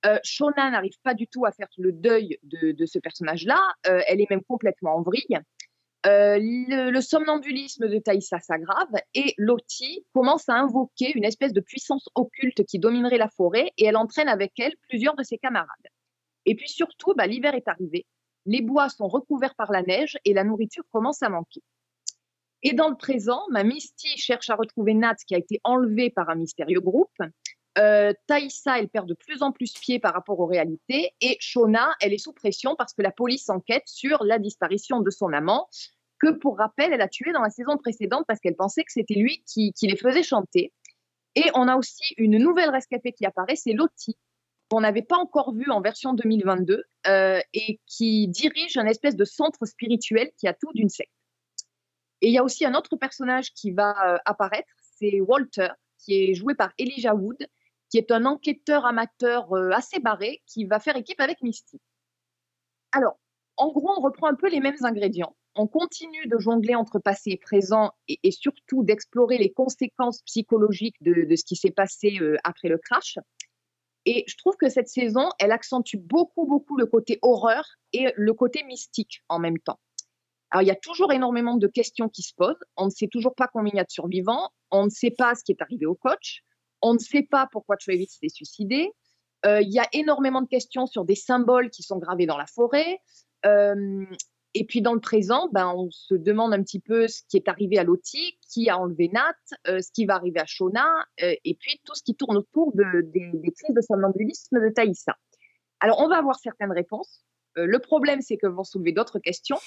[0.04, 3.60] Euh, Shona n'arrive pas du tout à faire le deuil de, de ce personnage-là.
[3.86, 5.38] Euh, elle est même complètement en vrille.
[6.06, 12.08] Euh, le, somnambulisme de Thaïsa s'aggrave et Lottie commence à invoquer une espèce de puissance
[12.14, 15.68] occulte qui dominerait la forêt et elle entraîne avec elle plusieurs de ses camarades.
[16.46, 18.06] Et puis surtout, bah, l'hiver est arrivé,
[18.46, 21.62] les bois sont recouverts par la neige et la nourriture commence à manquer.
[22.62, 26.28] Et dans le présent, ma Misty cherche à retrouver Nat qui a été enlevé par
[26.30, 27.16] un mystérieux groupe.
[27.78, 31.12] Euh, elle perd de plus en plus pied par rapport aux réalités.
[31.20, 35.10] Et Shona, elle est sous pression parce que la police enquête sur la disparition de
[35.10, 35.68] son amant,
[36.18, 39.14] que pour rappel, elle a tué dans la saison précédente parce qu'elle pensait que c'était
[39.14, 40.72] lui qui, qui les faisait chanter.
[41.36, 44.16] Et on a aussi une nouvelle rescapée qui apparaît, c'est Lottie,
[44.70, 49.24] qu'on n'avait pas encore vue en version 2022, euh, et qui dirige un espèce de
[49.24, 51.12] centre spirituel qui a tout d'une secte.
[52.20, 56.14] Et il y a aussi un autre personnage qui va euh, apparaître, c'est Walter, qui
[56.14, 57.46] est joué par Elijah Wood,
[57.90, 61.80] qui est un enquêteur amateur euh, assez barré, qui va faire équipe avec Misty.
[62.92, 63.18] Alors,
[63.56, 65.36] en gros, on reprend un peu les mêmes ingrédients.
[65.54, 71.26] On continue de jongler entre passé et présent et, surtout d'explorer les conséquences psychologiques de,
[71.28, 73.18] de ce qui s'est passé euh, après le crash.
[74.04, 78.32] Et je trouve que cette saison, elle accentue beaucoup, beaucoup le côté horreur et le
[78.32, 79.80] côté mystique en même temps.
[80.50, 82.62] Alors, il y a toujours énormément de questions qui se posent.
[82.76, 84.48] On ne sait toujours pas combien il y a de survivants.
[84.70, 86.42] On ne sait pas ce qui est arrivé au coach.
[86.82, 88.92] On ne sait pas pourquoi Travis s'est suicidé.
[89.46, 92.46] Euh, il y a énormément de questions sur des symboles qui sont gravés dans la
[92.46, 92.98] forêt.
[93.46, 94.04] Euh,
[94.54, 97.48] et puis dans le présent, ben, on se demande un petit peu ce qui est
[97.48, 99.34] arrivé à Lottie, qui a enlevé Nat,
[99.68, 100.88] euh, ce qui va arriver à Shona,
[101.18, 105.14] et puis tout ce qui tourne autour de, des, crises de somnambulisme de Thaïsa.
[105.80, 107.24] Alors on va avoir certaines réponses.
[107.56, 109.58] Le problème, c'est que vont soulever d'autres questions.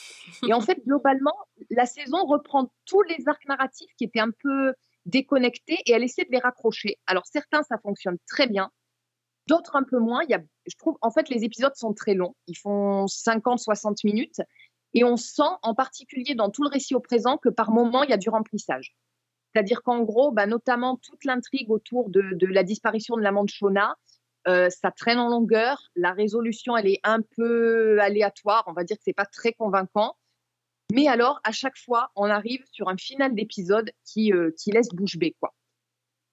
[0.48, 1.36] Et en fait, globalement,
[1.70, 4.74] la saison reprend tous les arcs narratifs qui étaient un peu
[5.06, 6.98] déconnectés et elle essaie de les raccrocher.
[7.08, 8.72] Alors certains, ça fonctionne très bien.
[9.48, 10.22] D'autres un peu moins.
[10.24, 12.36] Il y a, je trouve, en fait, les épisodes sont très longs.
[12.48, 14.42] Ils font 50-60 minutes.
[14.94, 18.10] Et on sent, en particulier dans tout le récit au présent, que par moment, il
[18.10, 18.94] y a du remplissage.
[19.54, 23.50] C'est-à-dire qu'en gros, bah, notamment toute l'intrigue autour de, de, la disparition de l'amant de
[23.50, 23.96] Shona,
[24.48, 25.90] euh, ça traîne en longueur.
[25.96, 28.64] La résolution, elle est un peu aléatoire.
[28.68, 30.16] On va dire que c'est pas très convaincant.
[30.92, 34.90] Mais alors, à chaque fois, on arrive sur un final d'épisode qui, euh, qui laisse
[34.90, 35.54] bouche bée, quoi.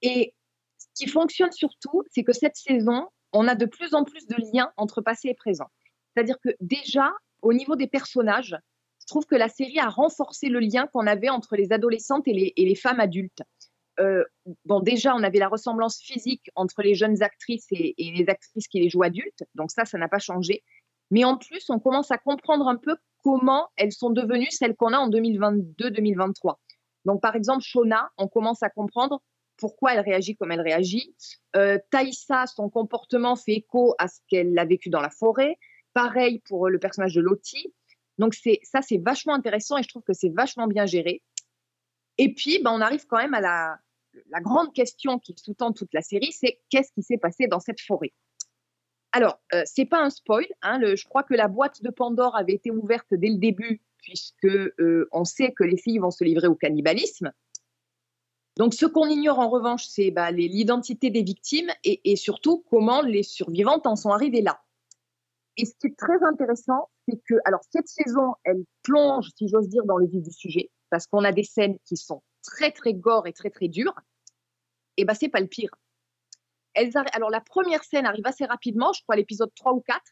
[0.02, 0.34] Et
[0.78, 4.34] ce qui fonctionne surtout, c'est que cette saison, on a de plus en plus de
[4.52, 5.68] liens entre passé et présent.
[6.12, 8.56] C'est-à-dire que déjà, au niveau des personnages,
[9.00, 12.32] je trouve que la série a renforcé le lien qu'on avait entre les adolescentes et
[12.32, 13.42] les, et les femmes adultes.
[14.00, 14.24] Euh,
[14.64, 18.66] bon, déjà, on avait la ressemblance physique entre les jeunes actrices et, et les actrices
[18.66, 20.64] qui les jouent adultes, donc ça, ça n'a pas changé.
[21.12, 24.92] Mais en plus, on commence à comprendre un peu comment elles sont devenues celles qu'on
[24.92, 26.56] a en 2022-2023.
[27.04, 29.22] Donc, par exemple, Shona, on commence à comprendre
[29.56, 31.14] pourquoi elle réagit comme elle réagit.
[31.56, 35.56] Euh, Taïsa, son comportement fait écho à ce qu'elle a vécu dans la forêt.
[35.94, 37.74] Pareil pour le personnage de Lottie.
[38.18, 41.22] Donc ça, c'est vachement intéressant et je trouve que c'est vachement bien géré.
[42.18, 43.40] Et puis, ben, on arrive quand même à
[44.30, 47.80] la grande question qui sous-tend toute la série, c'est qu'est-ce qui s'est passé dans cette
[47.80, 48.12] forêt?
[49.12, 50.46] Alors, euh, c'est pas un spoil.
[50.62, 54.44] Hein, je crois que la boîte de Pandore avait été ouverte dès le début, puisque
[54.44, 57.32] euh, on sait que les filles vont se livrer au cannibalisme.
[58.56, 63.22] Donc, ce qu'on ignore en revanche, c'est bah, l'identité des victimes et, surtout comment les
[63.22, 64.60] survivantes en sont arrivées là.
[65.56, 69.68] Et ce qui est très intéressant, c'est que, alors, cette saison, elle plonge, si j'ose
[69.68, 72.94] dire, dans le vif du sujet, parce qu'on a des scènes qui sont très, très
[72.94, 73.94] gore et très, très dures.
[74.96, 75.70] Et ben, c'est pas le pire.
[76.74, 79.80] Elles arri- alors, la première scène arrive assez rapidement, je crois, à l'épisode 3 ou
[79.80, 80.02] 4.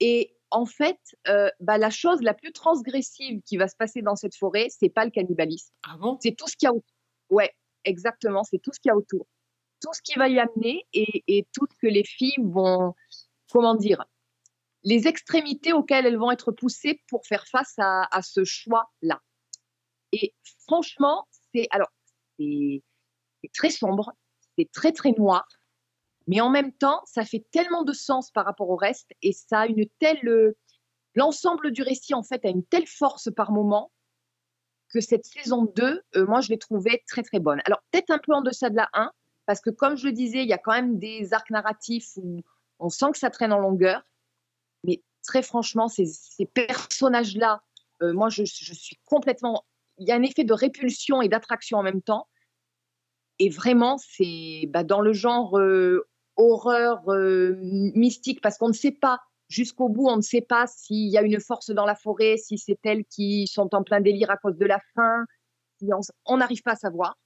[0.00, 0.98] Et en fait,
[1.28, 4.88] euh, bah, la chose la plus transgressive qui va se passer dans cette forêt, c'est
[4.88, 5.72] pas le cannibalisme.
[5.82, 6.18] Ah bon?
[6.22, 6.94] C'est tout ce qu'il y a autour.
[7.30, 7.52] Ouais,
[7.84, 9.26] exactement, c'est tout ce qu'il y a autour.
[9.82, 12.94] Tout ce qui va y amener et, et tout ce que les filles vont,
[13.50, 14.04] comment dire,
[14.84, 19.20] les extrémités auxquelles elles vont être poussées pour faire face à, à ce choix-là.
[20.12, 20.32] Et
[20.66, 21.90] franchement, c'est alors
[22.38, 22.82] c'est
[23.42, 24.12] c'est très sombre,
[24.58, 25.46] c'est très très noir,
[26.26, 29.60] mais en même temps, ça fait tellement de sens par rapport au reste et ça
[29.60, 30.56] a une telle euh,
[31.14, 33.90] l'ensemble du récit en fait a une telle force par moment
[34.92, 37.60] que cette saison 2, euh, moi je l'ai trouvée très très bonne.
[37.64, 39.10] Alors peut-être un peu en deçà de la 1
[39.46, 42.40] parce que comme je le disais, il y a quand même des arcs narratifs où
[42.78, 44.02] on sent que ça traîne en longueur,
[44.84, 46.06] mais très franchement, ces,
[46.54, 47.62] personnages-là,
[48.02, 49.64] euh, moi je suis complètement
[49.98, 52.28] il y a un effet de répulsion et d'attraction en même temps.
[53.38, 58.92] Et vraiment, c'est bah, dans le genre euh, horreur euh, mystique, parce qu'on ne sait
[58.92, 62.36] pas, jusqu'au bout, on ne sait pas s'il y a une force dans la forêt,
[62.36, 65.24] si c'est elles qui sont en plein délire à cause de la faim.
[66.24, 67.18] On n'arrive pas à savoir.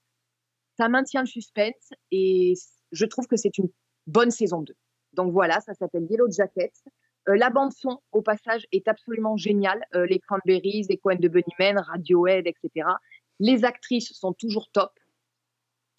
[0.76, 2.54] Ça maintient le suspense et
[2.92, 3.68] je trouve que c'est une
[4.06, 4.74] bonne saison 2.
[5.12, 6.72] Donc voilà, ça s'appelle Yellow Jackets.
[7.28, 9.84] Euh, la bande son, au passage, est absolument géniale.
[9.94, 12.88] Euh, les Cranberries, les Cohen de Bunnymen, Radiohead, etc.
[13.38, 14.90] Les actrices sont toujours top.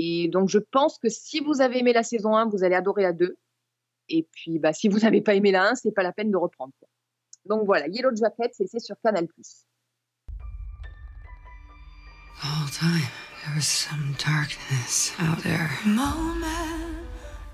[0.04, 3.04] Et donc je pense que si vous avez aimé la saison 1, vous allez adorer
[3.04, 3.38] la 2.
[4.10, 6.38] Et puis bah, si vous n'avez pas aimé la 1, c'est pas la peine de
[6.38, 6.74] reprendre.
[6.80, 6.90] quoi.
[7.46, 9.28] Donc voilà, Yellow Jackets, et c'est sur Canal+.
[9.28, 9.32] The
[12.44, 13.08] whole time,
[13.46, 15.70] there was some darkness out there.
[15.86, 17.06] Moment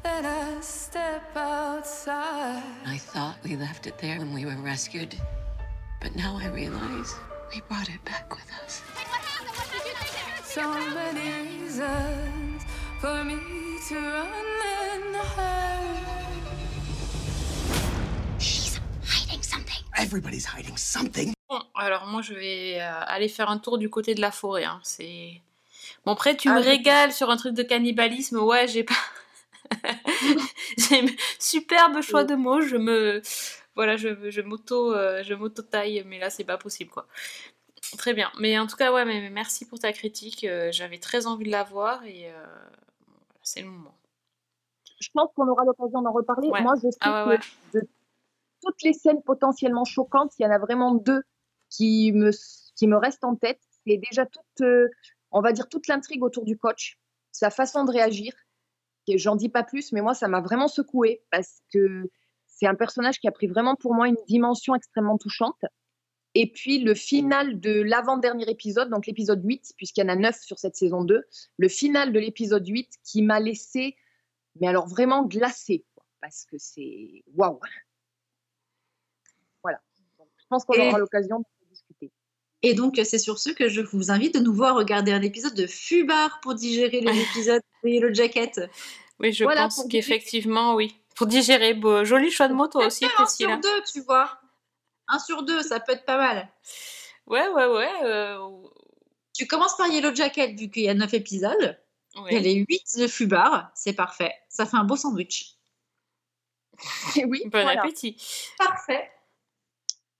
[0.03, 2.63] that I step outside.
[2.85, 5.13] I thought we left it there when we were rescued.
[6.01, 7.13] But now I realize
[7.53, 8.81] we brought it back with us.
[10.57, 11.29] So many
[11.61, 12.65] reasons
[12.99, 13.35] for me
[13.89, 14.27] to run
[14.81, 16.49] and hide.
[18.39, 19.81] She's hiding something.
[19.95, 21.33] Everybody's hiding something.
[21.47, 24.63] Bon, alors moi je vais euh, aller faire un tour du côté de la forêt.
[24.65, 25.41] hein, C'est
[26.03, 28.37] bon après tu Ah, me régales sur un truc de cannibalisme.
[28.39, 28.95] Ouais, j'ai pas.
[30.77, 31.05] j'ai
[31.37, 32.61] superbe choix de mots.
[32.61, 33.21] Je me
[33.75, 37.05] voilà, je, je m'auto euh, je m'auto taille, mais là c'est pas possible quoi.
[37.97, 38.31] Très bien.
[38.39, 40.43] Mais en tout cas ouais, mais, merci pour ta critique.
[40.43, 42.45] euh, J'avais très envie de la voir et euh,
[43.43, 43.95] c'est le moment.
[44.99, 46.49] Je pense qu'on aura l'occasion d'en reparler.
[46.49, 46.61] Ouais.
[46.61, 47.37] Moi, je sais Ah ouais,
[47.71, 47.87] que de
[48.63, 51.21] toutes les scènes potentiellement choquantes, il y en a vraiment deux
[51.69, 52.31] qui me,
[52.75, 53.59] qui me restent en tête.
[53.85, 54.89] C'est déjà toute, euh,
[55.31, 56.97] on va dire, toute l'intrigue autour du coach,
[57.31, 58.33] sa façon de réagir.
[59.15, 62.09] J'en dis pas plus, mais moi, ça m'a vraiment secoué parce que
[62.47, 65.63] c'est un personnage qui a pris vraiment pour moi une dimension extrêmement touchante.
[66.39, 70.39] Et puis le final de l'avant-dernier épisode, donc l'épisode 8, puisqu'il y en a 9
[70.41, 71.23] sur cette saison 2,
[71.57, 73.95] le final de l'épisode 8 qui m'a laissé,
[74.59, 75.83] mais alors vraiment glacé,
[76.21, 77.59] parce que c'est waouh.
[79.63, 79.79] Voilà.
[80.17, 82.11] Donc, je pense qu'on Et- aura l'occasion de discuter.
[82.63, 85.53] Et donc, c'est sur ce que je vous invite de nouveau à regarder un épisode
[85.53, 88.61] de Fubar pour digérer les épisodes de Yellow Jacket.
[89.19, 90.95] Oui, je Voilà, pense qu'effectivement oui.
[91.15, 93.49] Pour digérer, beau, joli choix de mots toi aussi, Un Priscilla.
[93.49, 94.39] sur deux, tu vois.
[95.07, 96.49] Un sur deux, ça peut être pas mal.
[97.25, 98.03] Ouais, ouais, ouais.
[98.03, 98.37] euh,
[99.33, 101.79] Tu commences par Yellow Jacket, vu qu'il y a 9 épisodes.
[102.15, 102.31] ouais.
[102.31, 104.33] Il y a les 8 de Fubar, c'est parfait.
[104.49, 105.55] Ça fait un beau sandwich.
[107.15, 107.81] Et oui, Bon voilà.
[107.81, 108.17] appétit.
[108.57, 109.11] Parfait.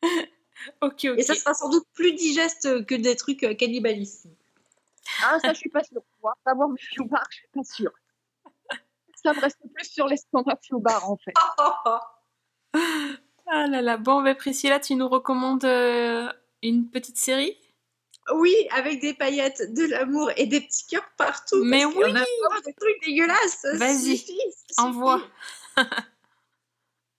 [0.82, 1.18] Ok, ok.
[1.20, 4.28] Et ça sera sans doute plus digeste que des trucs euh, cannibalistes.
[5.24, 6.02] Ah, ça, je suis pas sûre.
[6.02, 7.92] Du Fiobar, je suis pas sûre.
[9.24, 11.34] Ça me reste plus sur l'estomac Fiobar, en fait.
[13.50, 13.98] Ah là là.
[13.98, 16.28] Bon, ben Priscilla, tu nous recommandes euh,
[16.62, 17.58] une petite série?
[18.36, 21.64] Oui, avec des paillettes, de l'amour et des petits cœurs partout.
[21.64, 23.66] Mais parce oui a vraiment des trucs dégueulasses.
[23.76, 24.26] Vas-y,
[24.78, 25.22] Envoie.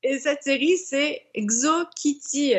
[0.03, 2.55] Et cette série, c'est Exo Kitty.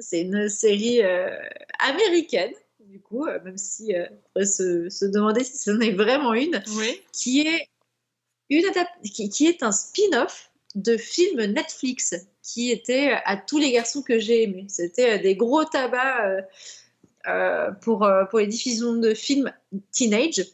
[0.00, 1.30] C'est une série euh,
[1.78, 6.34] américaine, du coup, euh, même si on pourrait se, se demander si ce n'est vraiment
[6.34, 7.00] une, Oui.
[7.12, 7.68] qui est,
[8.50, 8.64] une
[9.02, 12.14] qui, qui est un spin-off de film Netflix
[12.48, 14.64] qui était à tous les garçons que j'ai aimés.
[14.68, 16.40] C'était euh, des gros tabacs euh,
[17.26, 19.52] euh, pour, euh, pour les diffusions de films
[19.92, 20.46] teenage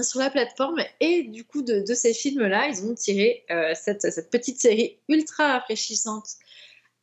[0.00, 0.80] sur la plateforme.
[1.00, 5.54] Et du coup, de, ces films-là, ils ont tiré euh, cette, cette petite série ultra
[5.54, 6.36] rafraîchissante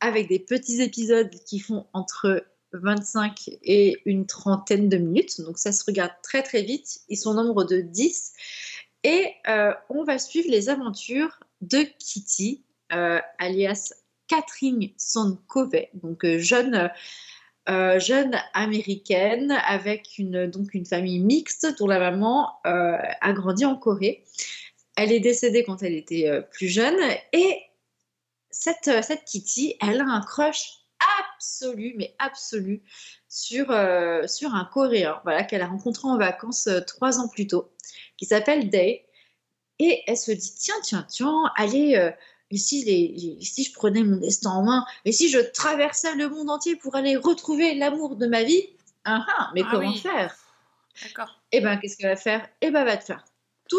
[0.00, 5.42] avec des petits épisodes qui font entre 25 et une trentaine de minutes.
[5.42, 7.00] Donc ça se regarde très très vite.
[7.10, 8.32] Ils sont au nombre de 10.
[9.04, 13.92] Et euh, on va suivre les aventures de Kitty, euh, alias
[14.28, 16.90] Catherine Soncovey, donc euh, jeune,
[17.68, 23.64] euh, jeune américaine avec une, donc une famille mixte dont la maman euh, a grandi
[23.64, 24.24] en Corée.
[24.96, 26.98] Elle est décédée quand elle était plus jeune
[27.32, 27.60] et
[28.50, 30.78] cette, cette Kitty, elle a un crush
[31.20, 32.82] absolu, mais absolu,
[33.28, 33.66] sur,
[34.26, 37.70] sur un Coréen voilà, qu'elle a rencontré en vacances trois ans plus tôt,
[38.16, 39.04] qui s'appelle Day.
[39.78, 42.14] Et elle se dit, tiens, tiens, tiens, allez,
[42.50, 46.28] et si, les, si je prenais mon destin en main, et si je traversais le
[46.28, 48.62] monde entier pour aller retrouver l'amour de ma vie
[49.04, 49.98] Ah ah, mais Ah comment oui.
[49.98, 50.36] faire?
[51.02, 51.40] D'accord.
[51.52, 52.48] Eh ben, qu'est-ce qu'elle va faire?
[52.60, 53.24] Eh ben, elle va te faire
[53.68, 53.76] tout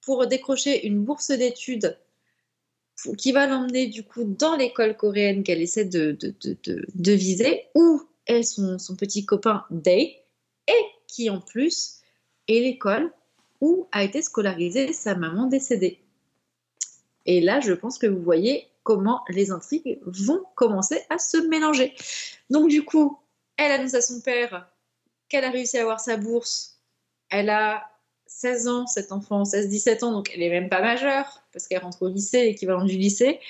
[0.00, 1.98] pour décrocher une bourse d'études
[3.18, 8.02] qui va l'emmener du coup dans l'école coréenne qu'elle essaie de, de- de viser, où
[8.26, 10.22] est son, son petit copain Day,
[10.66, 12.00] et qui en plus
[12.48, 13.12] est l'école
[13.60, 16.00] où a été scolarisée sa maman décédée.
[17.26, 21.94] Et là, je pense que vous voyez comment les intrigues vont commencer à se mélanger.
[22.50, 23.18] Donc du coup,
[23.56, 24.68] elle annonce à son père
[25.28, 26.78] qu'elle a réussi à avoir sa bourse.
[27.28, 27.90] Elle a
[28.26, 32.02] 16 ans, cet enfant, 16-17 ans, donc elle est même pas majeure, parce qu'elle rentre
[32.02, 33.40] au lycée, l'équivalent du lycée.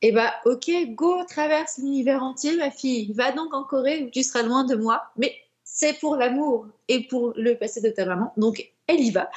[0.00, 3.12] Et bah ok, go, traverse l'univers entier, ma fille.
[3.14, 5.02] Va donc en Corée où tu seras loin de moi.
[5.16, 8.32] Mais c'est pour l'amour et pour le passé de ta maman.
[8.36, 9.28] Donc elle y va.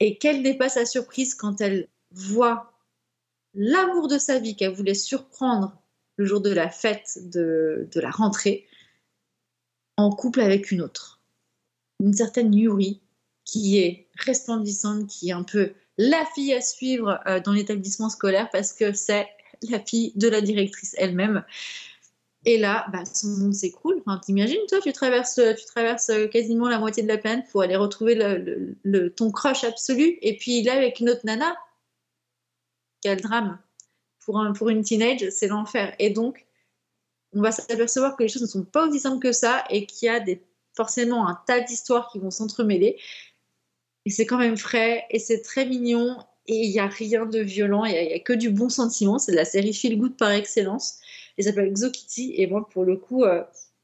[0.00, 2.69] Et quelle n'est pas sa surprise quand elle voit
[3.54, 5.76] l'amour de sa vie qu'elle voulait surprendre
[6.16, 8.66] le jour de la fête de, la rentrée
[9.96, 11.20] en couple avec une autre.
[12.00, 13.00] Une certaine Yuri
[13.44, 18.48] qui est resplendissante, qui est un peu la fille à suivre euh, dans l'établissement scolaire
[18.50, 19.28] parce que c'est
[19.68, 21.44] la fille de la directrice elle-même.
[22.46, 24.00] Et là, bah, son monde s'écroule.
[24.06, 27.76] Enfin, T'imagines, toi, tu traverses, tu traverses quasiment la moitié de la planète pour aller
[27.76, 30.18] retrouver le- ton crush absolu.
[30.22, 31.54] Et puis là, avec une autre nana,
[33.00, 33.58] quel drame.
[34.24, 35.94] Pour, un, pour une teenage, c'est l'enfer.
[35.98, 36.46] Et donc,
[37.32, 40.06] on va s'apercevoir que les choses ne sont pas aussi simples que ça et qu'il
[40.06, 40.42] y a des,
[40.74, 42.98] forcément un tas d'histoires qui vont s'entremêler.
[44.04, 47.38] Et c'est quand même frais et c'est très mignon et il n'y a rien de
[47.38, 49.18] violent, il n'y a, que du bon sentiment.
[49.18, 50.98] C'est de la série Feel Good par excellence.
[51.38, 52.34] Ça s'appelle Xokitty.
[52.36, 53.42] Et moi, pour le coup, euh,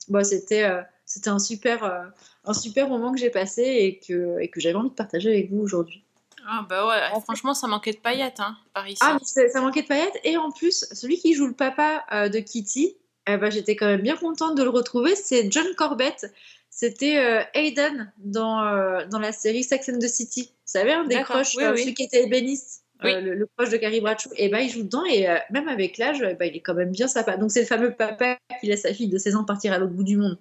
[0.09, 2.05] bah, c'était euh, c'était un, super, euh,
[2.45, 5.51] un super moment que j'ai passé et que, et que j'avais envie de partager avec
[5.51, 6.05] vous aujourd'hui.
[6.49, 8.99] Ah bah ouais, franchement, ça manquait de paillettes hein, par ici.
[9.03, 10.19] Ah, mais ça manquait de paillettes.
[10.25, 13.87] Et en plus, celui qui joue le papa euh, de Kitty, eh ben, j'étais quand
[13.87, 15.17] même bien contente de le retrouver.
[15.17, 16.33] C'est John Corbett.
[16.71, 20.51] C'était euh, Aiden dans, euh, dans la série Sex and the City.
[20.53, 21.23] Vous savez, un des oui,
[21.65, 21.81] euh, oui.
[21.81, 23.13] celui qui était ébéniste, Oui.
[23.15, 24.31] euh, le, le crush de Carrie Bradshaw.
[24.37, 25.05] Et ben, il joue dedans.
[25.07, 27.37] Et euh, même avec l'âge, eh ben, il est quand même bien sympa.
[27.37, 29.95] Donc, c'est le fameux papa qui laisse sa fille de 16 ans partir à l'autre
[29.95, 30.39] bout du monde.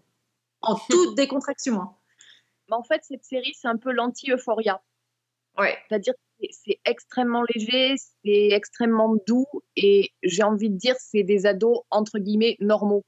[0.61, 1.81] En toute décontraction.
[1.81, 1.95] hein.
[2.69, 4.81] Mais en fait, cette série, c'est un peu l'anti-euphoria.
[5.57, 5.77] Ouais.
[5.87, 11.45] C'est-à-dire que c'est- extrêmement léger, c'est extrêmement doux, et j'ai envie de dire, c'est des
[11.45, 13.03] ados, entre guillemets, normaux.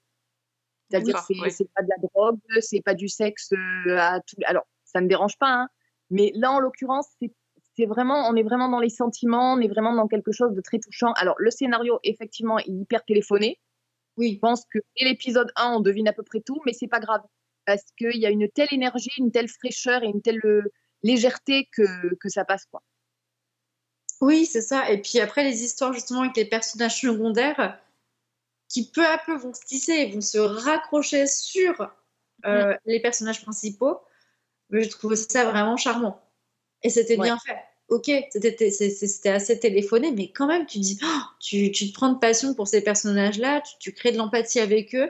[0.89, 1.49] C'est-à-dire c'est ouais.
[1.75, 4.37] pas de la drogue, c'est pas du sexe euh, à tout.
[4.45, 5.69] Alors, ça ne dérange pas, hein,
[6.09, 7.31] mais là, en l'occurrence, c'est
[7.77, 10.61] c'est vraiment, on est vraiment dans les sentiments, on est vraiment dans quelque chose de
[10.61, 11.11] très touchant.
[11.13, 13.59] Alors, le scénario, effectivement, est hyper téléphoné.
[14.17, 14.33] Oui.
[14.33, 16.99] Je pense que dès l'épisode 1, on devine à peu près tout, mais c'est pas
[16.99, 17.21] grave.
[17.65, 20.63] Parce qu'il y a une telle énergie, une telle fraîcheur et une telle euh,
[21.03, 22.81] légèreté que, que ça passe, quoi.
[24.21, 24.89] Oui, c'est ça.
[24.89, 27.79] Et puis après, les histoires justement avec les personnages secondaires
[28.67, 31.89] qui peu à peu vont se tisser et vont se raccrocher sur
[32.45, 33.99] euh, les personnages principaux,
[34.69, 36.21] mais je trouvais ça vraiment charmant.
[36.83, 37.57] Et c'était bien fait.
[37.89, 42.19] Ok, c'était assez téléphoné, mais quand même, tu dis, oh, tu, tu te prends de
[42.19, 45.09] passion pour ces personnages-là, tu, tu crées de l'empathie avec eux.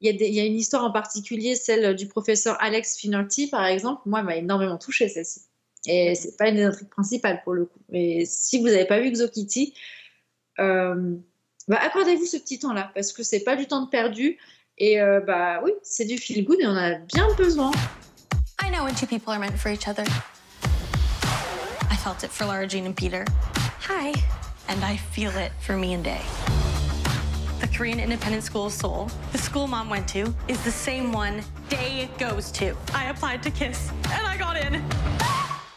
[0.00, 4.02] Il y, a une histoire en particulier, celle du professeur Alex Finnerty, par exemple.
[4.06, 5.40] Moi, m'a énormément touchée, celle-ci.
[5.86, 7.80] Et c'est pas une des intrigues principales pour le coup.
[7.88, 9.74] Mais si vous n'avez pas vu Xokitty,
[10.60, 11.16] euh,
[11.66, 14.38] bah, accordez-vous ce petit temps-là, parce que c'est pas du temps de perdu.
[14.78, 17.72] Et euh, bah oui, c'est du feel good et on a bien besoin.
[18.62, 20.04] I know when two people are meant for each other.
[21.90, 23.24] I felt it for Laura Jean and Peter.
[23.88, 24.12] Hi.
[24.68, 26.20] And I feel it for me and Day.
[27.78, 32.08] The Korean Independent School Seoul, the school mom went to, is the same one Day
[32.18, 32.74] goes to.
[32.92, 34.82] I applied to KISS, and I got in.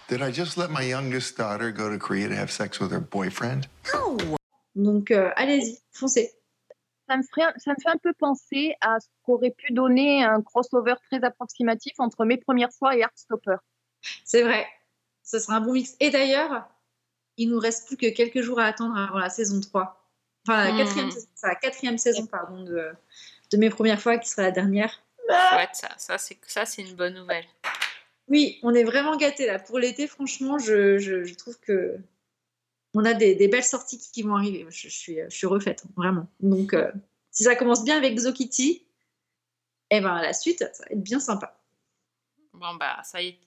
[0.08, 3.00] Did I just let my youngest daughter go to Korea to have sex with her
[3.00, 3.68] boyfriend?
[4.76, 6.32] Donc euh, allez-y, foncez.
[7.08, 10.42] Ça me, ferait- ça me fait un peu penser à ce qu'aurait pu donner un
[10.42, 13.58] crossover très approximatif entre Mes Premières Fois et Heartstopper.
[14.26, 14.66] C'est vrai,
[15.22, 15.96] ce sera un bon mix.
[16.00, 16.68] Et d'ailleurs,
[17.38, 20.00] il nous reste plus que quelques jours à attendre avant la saison 3.
[20.48, 20.78] Enfin, la Hmm.
[20.78, 21.10] quatrième,
[21.44, 22.92] la quatrième saison pardon, de,
[23.52, 25.02] de mes premières fois, qui sera la dernière.
[25.30, 27.46] Ouais, ça, ça c'est ça c'est une bonne nouvelle.
[28.28, 29.60] Oui, on est vraiment gâtés là.
[29.60, 31.98] Pour l'été, franchement, je, je- je trouve que
[32.94, 34.66] on a des, des belles sorties qui, qui vont arriver.
[34.70, 36.28] Je, je suis, je suis refaite, vraiment.
[36.40, 36.92] Donc, euh,
[37.30, 38.86] si ça commence bien avec Zokiti,
[39.92, 41.58] eh ben la suite, ça va être bien sympa.
[42.54, 43.40] Bon bah ça y est,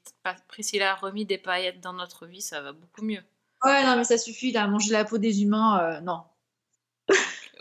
[0.49, 3.23] Priscilla a remis des paillettes dans notre vie, ça va beaucoup mieux.
[3.63, 6.23] Ouais, non, mais ça suffit là, manger la peau des humains, euh, non.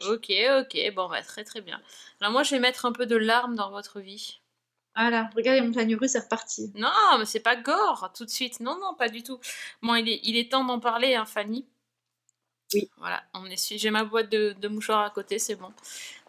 [0.08, 1.82] Ok, ok, bon bah très très bien.
[2.20, 4.40] Alors moi je vais mettre un peu de larmes dans votre vie.
[4.96, 6.72] Voilà, regarde les montagnes russes, c'est reparti.
[6.76, 8.60] Non, mais c'est pas gore tout de suite.
[8.60, 9.40] Non, non, pas du tout.
[9.82, 11.66] Bon, il est, il est temps d'en parler, hein, Fanny.
[12.74, 12.90] Oui.
[12.98, 15.72] Voilà, on est j'ai ma boîte de, de mouchoirs à côté, c'est bon.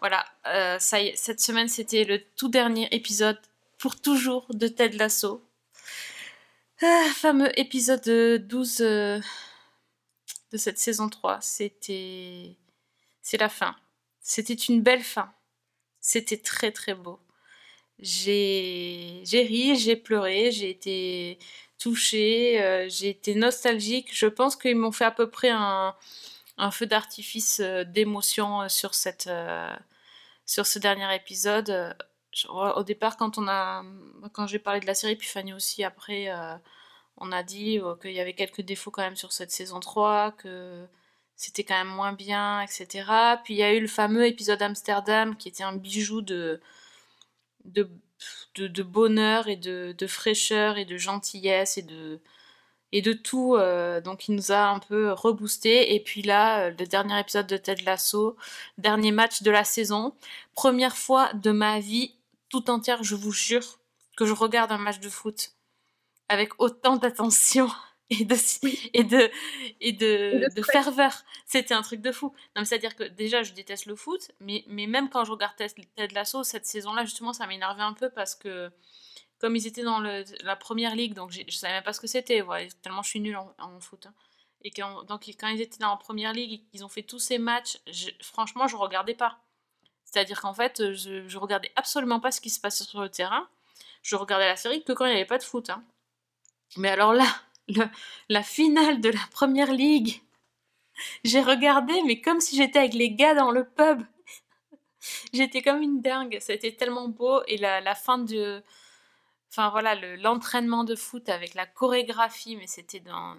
[0.00, 3.38] Voilà, euh, ça y est, cette semaine c'était le tout dernier épisode
[3.78, 5.42] pour toujours de Ted Lasso.
[6.82, 9.20] Ah, fameux épisode 12 euh,
[10.52, 11.40] de cette saison 3.
[11.40, 12.56] C'était.
[13.24, 13.74] C'est la fin.
[14.20, 15.32] C'était une belle fin.
[15.98, 17.18] C'était très très beau.
[17.98, 21.38] J'ai ri, j'ai pleuré, j'ai été
[21.78, 24.10] touchée, euh, j'ai été nostalgique.
[24.14, 25.96] Je pense qu'ils m'ont fait à peu près un,
[26.70, 31.96] feu d'artifice euh, d'émotion euh, sur sur ce dernier épisode.
[32.50, 33.40] Au départ, quand
[34.32, 36.30] quand j'ai parlé de la série, puis Fanny aussi après,
[37.16, 40.86] on a dit qu'il y avait quelques défauts quand même sur cette saison 3, que
[41.36, 43.04] c'était quand même moins bien, etc.
[43.44, 46.60] Puis il y a eu le fameux épisode Amsterdam qui était un bijou de
[47.64, 47.88] de,
[48.56, 52.20] de, bonheur et de, de fraîcheur et de gentillesse et de,
[52.92, 53.56] et de tout.
[53.56, 55.94] euh, donc il nous a un peu reboosté.
[55.94, 58.36] Et puis là, euh, le dernier épisode de Ted Lasso,
[58.78, 60.14] dernier match de la saison.
[60.54, 62.14] Première fois de ma vie
[62.50, 63.78] tout entière, je vous jure,
[64.16, 65.52] que je regarde un match de foot
[66.28, 67.68] avec autant d'attention
[68.10, 68.36] et de,
[68.92, 69.30] et de,
[69.80, 71.12] et de, de ferveur.
[71.46, 72.28] C'était un truc de fou.
[72.54, 75.56] Non, mais C'est-à-dire que déjà, je déteste le foot, mais, mais même quand je regarde
[75.56, 78.70] Ted Lasso, cette saison-là, justement, ça m'énervait un peu parce que
[79.38, 82.06] comme ils étaient dans le- la première ligue, donc je savais même pas ce que
[82.06, 84.06] c'était, ouais, tellement je suis nulle en, en foot.
[84.06, 84.14] hein.
[84.62, 87.38] Et quand, donc quand ils étaient dans la première ligue qu'ils ont fait tous ces
[87.38, 89.38] matchs, je- franchement, je regardais pas.
[90.04, 93.48] C'est-à-dire qu'en fait, je, je regardais absolument pas ce qui se passait sur le terrain.
[94.02, 95.70] Je regardais la série que quand il n'y avait pas de foot.
[95.70, 95.84] hein.
[96.76, 97.26] Mais alors là,
[97.68, 97.88] le-
[98.28, 100.22] la finale de la première ligue,
[101.24, 104.02] j'ai regardé, mais comme si j'étais avec les gars dans le pub.
[105.32, 106.38] J'étais comme une dingue.
[106.40, 107.42] C'était tellement beau.
[107.46, 108.62] Et la, la fin de.
[109.50, 113.36] Enfin voilà, le- l'entraînement de foot avec la chorégraphie, mais c'était dans.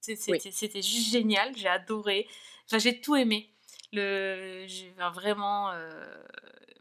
[0.00, 1.56] C'était juste génial.
[1.56, 2.26] J'ai adoré.
[2.66, 3.50] Enfin, j'ai tout aimé.
[3.92, 5.70] Le, enfin, vraiment.
[5.72, 6.22] euh,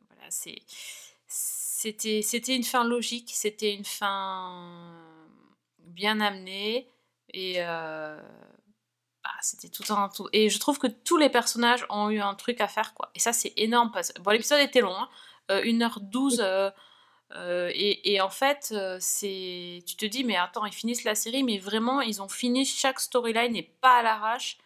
[0.10, 0.58] voilà, c'est.
[1.28, 4.96] C'était une fin logique, c'était une fin
[5.98, 6.88] bien amenée
[7.34, 8.22] et euh,
[9.24, 10.30] bah, c'était tout un tout.
[10.32, 13.10] Et je trouve que tous les personnages ont eu un truc à faire quoi.
[13.16, 15.10] Et ça c'est énorme parce bon l'épisode était long, hein,
[15.52, 16.70] euh, 1h12 euh,
[17.34, 21.43] euh, et, et en fait c'est tu te dis mais attends ils finissent la série
[21.43, 24.58] mais vraiment ils ont fini chaque storyline et pas à l'arrache.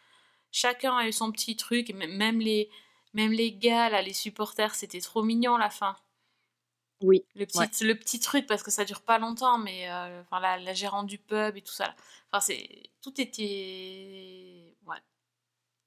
[0.51, 2.69] Chacun a eu son petit truc, et même les
[3.13, 5.95] même les gars là, les supporters, c'était trop mignon la fin.
[7.01, 7.23] Oui.
[7.35, 7.67] Le petit, ouais.
[7.81, 11.07] le petit truc, parce que ça dure pas longtemps, mais euh, enfin, la, la gérante
[11.07, 11.87] du pub et tout ça.
[11.87, 11.95] là.
[12.31, 14.75] Enfin, c'est, tout était.
[14.85, 14.97] Ouais.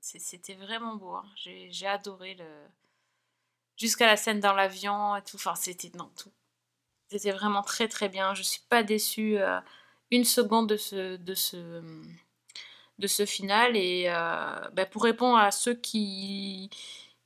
[0.01, 1.15] C'était vraiment beau.
[1.15, 1.25] hein.
[1.37, 2.47] J'ai j'ai adoré le.
[3.77, 5.37] Jusqu'à la scène dans l'avion et tout.
[5.37, 5.91] Enfin, c'était.
[5.97, 6.33] Non, tout.
[7.11, 8.35] C'était vraiment très très bien.
[8.35, 9.61] Je suis pas déçue euh,
[10.11, 11.83] une seconde de ce, de ce,
[12.99, 13.77] de ce final.
[13.77, 16.71] Et euh, bah, pour répondre à ceux qui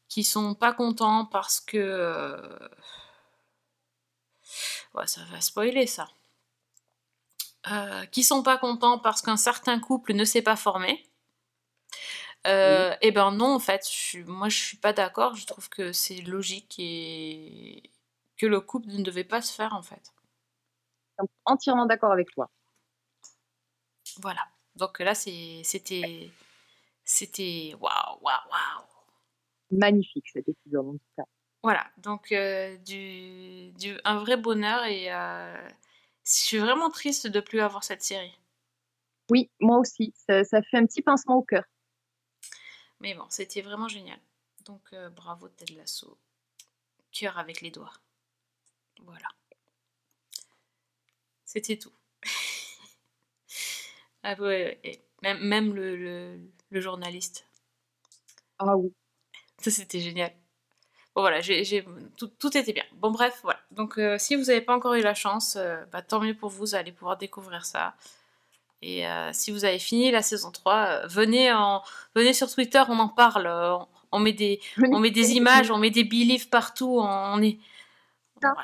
[0.08, 1.78] qui sont pas contents parce que
[5.06, 6.08] ça va spoiler ça.
[7.70, 11.04] Euh, qui sont pas contents parce qu'un certain couple ne s'est pas formé.
[12.46, 15.34] Euh, Et ben non, en fait, je moi je suis pas d'accord.
[15.34, 17.82] Je trouve que c'est logique et
[18.36, 20.12] que le couple ne devait pas se faire en fait.
[21.44, 22.50] Entièrement d'accord avec toi.
[24.20, 24.40] Voilà.
[24.76, 26.30] Donc là, c'était.
[27.04, 27.74] C'était.
[27.80, 28.84] Waouh, waouh, waouh!
[29.70, 31.24] Magnifique cet épisode en tout cas.
[31.68, 35.68] Voilà, donc euh, du, du- un vrai bonheur et euh,
[36.24, 38.32] je suis vraiment triste de plus avoir cette série.
[39.30, 40.14] Oui, moi aussi.
[40.26, 41.64] Ça, ça fait un petit pincement au cœur.
[43.00, 44.18] Mais bon, c'était vraiment génial.
[44.64, 46.16] Donc euh, bravo Ted Lasso.
[47.12, 47.94] Cœur avec les doigts.
[49.04, 49.28] Voilà.
[51.44, 51.92] C'était tout.
[54.22, 56.38] ah ouais, ouais, et même, même le, le,
[56.70, 57.46] le journaliste.
[58.58, 58.92] Ah oui.
[59.58, 60.32] Ça, c'était génial.
[61.18, 61.84] Bon, voilà, j'ai, j'ai-
[62.16, 62.84] tout, tout était bien.
[62.92, 63.58] Bon, bref, voilà.
[63.72, 66.48] Donc, euh, si vous n'avez pas encore eu la chance, euh, bah, tant mieux pour
[66.48, 67.94] vous, vous allez pouvoir découvrir ça.
[68.82, 71.82] Et euh, si vous avez fini la saison 3, euh, venez, en,
[72.14, 73.48] venez sur Twitter, on en parle.
[73.48, 74.60] on, on met des,
[74.92, 77.00] on met des images, on met des beliefs partout.
[77.00, 77.02] On,
[77.34, 77.58] on est.
[78.40, 78.62] Voilà.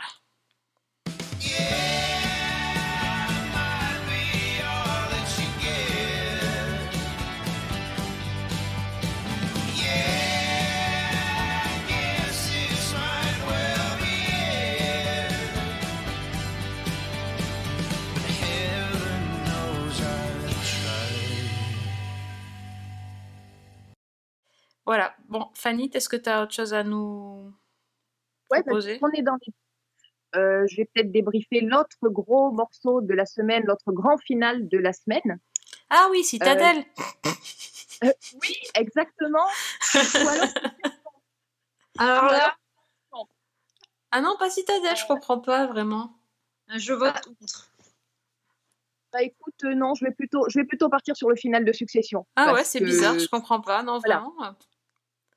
[24.86, 25.14] Voilà.
[25.28, 27.52] Bon, Fanny, est-ce que tu as autre chose à nous
[28.50, 28.98] Ouais, bah, proposer?
[29.02, 29.52] on est dans les...
[30.36, 34.78] Euh, je vais peut-être débriefer l'autre gros morceau de la semaine, l'autre grand final de
[34.78, 35.38] la semaine.
[35.90, 36.84] Ah oui, Citadelle
[38.02, 38.12] Euh,
[38.42, 39.46] oui, exactement.
[41.98, 42.56] Alors, là,
[44.10, 46.12] Ah non, pas Citadelle, je comprends pas vraiment.
[46.68, 47.70] je vote contre.
[49.12, 51.72] bah, écoute, euh, non, je vais plutôt, je vais plutôt partir sur le final de
[51.72, 52.26] Succession.
[52.36, 53.82] Ah ouais, c'est que- bizarre, je comprends pas.
[53.84, 54.18] Non, Voilà.
[54.20, 54.56] vraiment.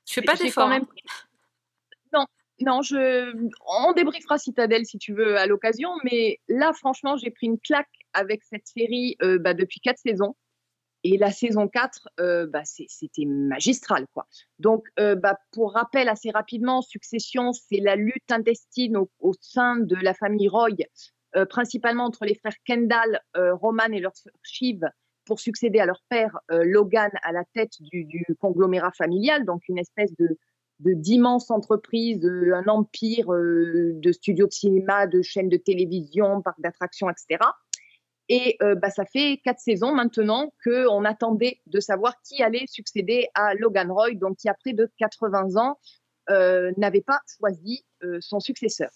[0.08, 0.64] Je fais pas J'ai d'effort.
[0.64, 0.86] quand même hein.
[0.86, 1.02] pris-
[2.12, 2.26] Non,
[2.60, 3.32] non, je...
[3.66, 7.86] on débriefera Citadelle si tu veux à l'occasion, mais là, franchement, j'ai pris une claque
[8.14, 10.34] avec cette série euh, bah, depuis quatre saisons.
[11.04, 14.06] Et la saison 4, euh, bah, c'était magistral.
[14.12, 14.26] Quoi.
[14.58, 19.76] Donc, euh, bah, pour rappel assez rapidement, Succession, c'est la lutte intestine au, au sein
[19.76, 20.70] de la famille Roy,
[21.50, 24.80] principalement entre les frères Kendall, Roman et leur sœur Shiv,
[25.28, 29.78] pour succéder à leur père euh, Logan à la tête du, conglomérat familial, donc une
[29.78, 30.36] espèce de
[30.80, 36.60] d'immenses entreprises, euh, un empire euh, de studios de cinéma, de chaînes de télévision, parcs
[36.60, 37.44] d'attractions, etc.
[38.30, 43.54] Et bah, ça fait quatre saisons maintenant qu'on attendait de savoir qui allait succéder à
[43.54, 45.78] Logan Roy, donc qui a près de 80 ans
[46.76, 47.86] n'avait pas choisi
[48.20, 48.90] son successeur.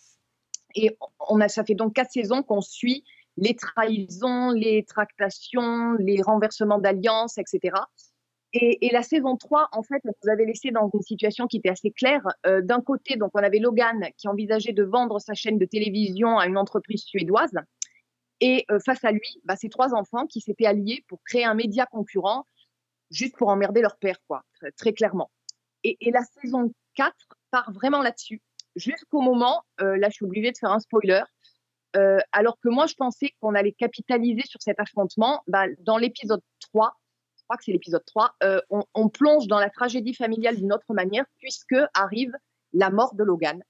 [0.75, 0.99] Et
[1.31, 3.05] on a, ça fait donc quatre saisons qu'on suit
[3.37, 7.77] les trahisons, les tractations, les renversements d'alliances, etc.
[8.55, 11.91] Et, la saison 3, en fait, nous avait laissé dans une situation qui était assez
[11.91, 12.23] claire.
[12.47, 16.39] Euh, D'un côté, donc, on avait Logan qui envisageait de vendre sa chaîne de télévision
[16.39, 17.55] à une entreprise suédoise.
[18.41, 21.55] Et euh, face à lui, bah, ces trois enfants qui s'étaient alliés pour créer un
[21.55, 22.47] média concurrent,
[23.11, 24.43] juste pour emmerder leur père, quoi,
[24.77, 25.31] très, clairement.
[25.83, 27.15] Et, et, la saison 4
[27.51, 28.43] part vraiment là-dessus.
[28.77, 31.23] Jusqu'au moment, euh, là, je suis obligée de faire un spoiler.
[31.97, 35.43] Euh, alors que moi, je pensais qu'on allait capitaliser sur cet affrontement.
[35.47, 36.97] Bah, dans l'épisode 3,
[37.37, 40.73] je crois que c'est l'épisode 3, euh, on, on, plonge dans la tragédie familiale d'une
[40.73, 42.33] autre manière, puisque arrive
[42.73, 43.63] la mort de Logan.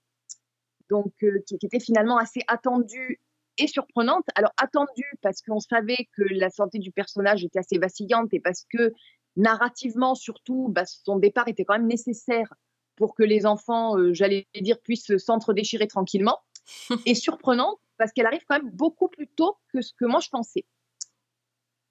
[0.88, 3.20] Donc, euh, qui, était finalement assez attendue
[3.58, 4.24] et surprenante.
[4.36, 8.64] Alors, attendue parce qu'on savait que la santé du personnage était assez vacillante et parce
[8.72, 8.92] que
[9.36, 12.52] narrativement, surtout, bah, son départ était quand même nécessaire
[12.96, 16.38] pour que les enfants, j'allais dire, puissent s'entre-déchirer tranquillement.
[17.06, 20.28] et surprenante parce qu'elle arrive quand même beaucoup plus tôt que ce que moi je
[20.28, 20.64] pensais.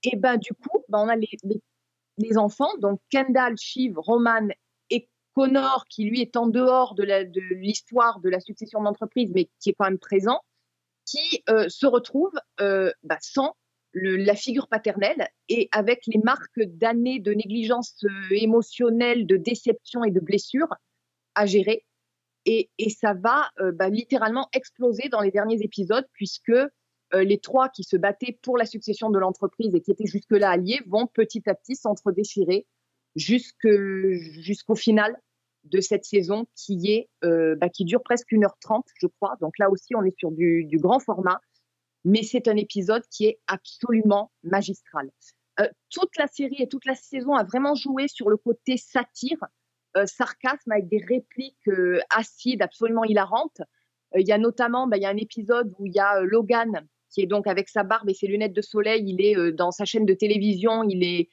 [0.04, 1.30] Et ben du coup, ben, on a les,
[2.18, 4.48] les, enfants, donc Kendall, Shiv, Roman
[4.90, 7.04] et Connor, qui lui est en dehors de
[7.54, 10.42] l'histoire de, de, la succession d'entreprise, mais qui est quand même présent,
[11.06, 13.56] qui euh, se retrouvent euh, ben, sans
[13.94, 20.04] le, la figure paternelle et avec les marques d'années de négligence euh, émotionnelle, de déception
[20.04, 20.74] et de blessure
[21.36, 21.86] à gérer.
[22.46, 26.70] Et, ça va euh, bah, littéralement exploser dans les derniers épisodes puisque euh,
[27.24, 30.80] les trois qui se battaient pour la succession de l'entreprise et qui étaient jusque-là alliés
[30.88, 32.66] vont petit à petit s'entre-déchirer
[33.16, 35.18] jusqu'au final
[35.66, 39.36] de cette saison qui est euh, bah, qui dure presque 1h30 je crois.
[39.40, 41.40] Donc là aussi on est sur du, grand format.
[42.04, 45.12] Mais c'est un épisode qui est absolument magistral.
[45.92, 49.38] Toute la série et toute la saison a vraiment joué sur le côté satire
[50.06, 53.62] sarcasme avec des répliques euh, acides absolument hilarantes.
[54.16, 56.22] Euh, il y a notamment, bah, il y a un épisode où il y a
[56.22, 59.72] Logan qui est donc avec sa barbe et ses lunettes de soleil, il est dans
[59.72, 61.30] sa chaîne de télévision, il est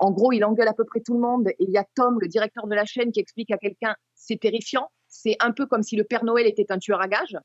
[0.00, 1.48] en gros, il engueule à peu près tout le monde.
[1.50, 4.40] Et il y a Tom, le directeur de la chaîne, qui explique à quelqu'un c'est
[4.40, 4.90] terrifiant.
[5.08, 7.36] C'est un peu comme si le Père Noël était un tueur à gages.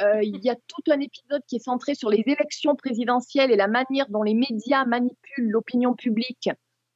[0.00, 3.56] Euh, il y a tout un épisode qui est centré sur les élections présidentielles et
[3.56, 6.50] la manière dont les médias manipulent l'opinion publique,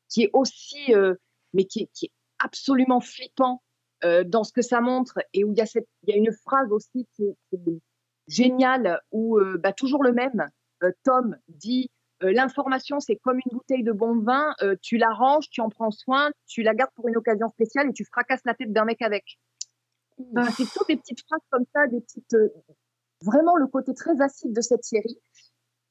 [0.09, 1.14] qui est aussi, euh,
[1.52, 2.11] mais qui, est
[2.47, 3.62] absolument flippant
[4.05, 6.16] euh, dans ce que ça montre et où il y a, cette, il y a
[6.16, 7.80] une phrase aussi qui est, qui est
[8.28, 10.49] géniale où euh, bah, toujours le même,
[10.82, 11.90] euh, Tom dit
[12.22, 16.30] l'information c'est comme une bouteille de bon vin, tu la ranges, tu en prends soin,
[16.47, 19.38] tu la gardes pour une occasion spéciale et tu fracasses la tête d'un mec avec.
[20.18, 22.34] Enfin, c'est toutes des petites phrases comme ça, des petites,
[23.20, 25.18] vraiment le côté très acide de cette série.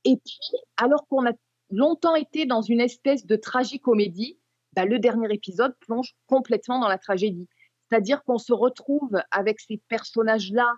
[0.03, 1.33] Et puis, alors qu'on a
[1.69, 4.39] longtemps été dans une espèce de tragicomédie,
[4.75, 7.47] bah, le dernier épisode plonge complètement dans la tragédie.
[7.89, 10.71] C'est-à-dire qu'on se retrouve avec ces personnages-là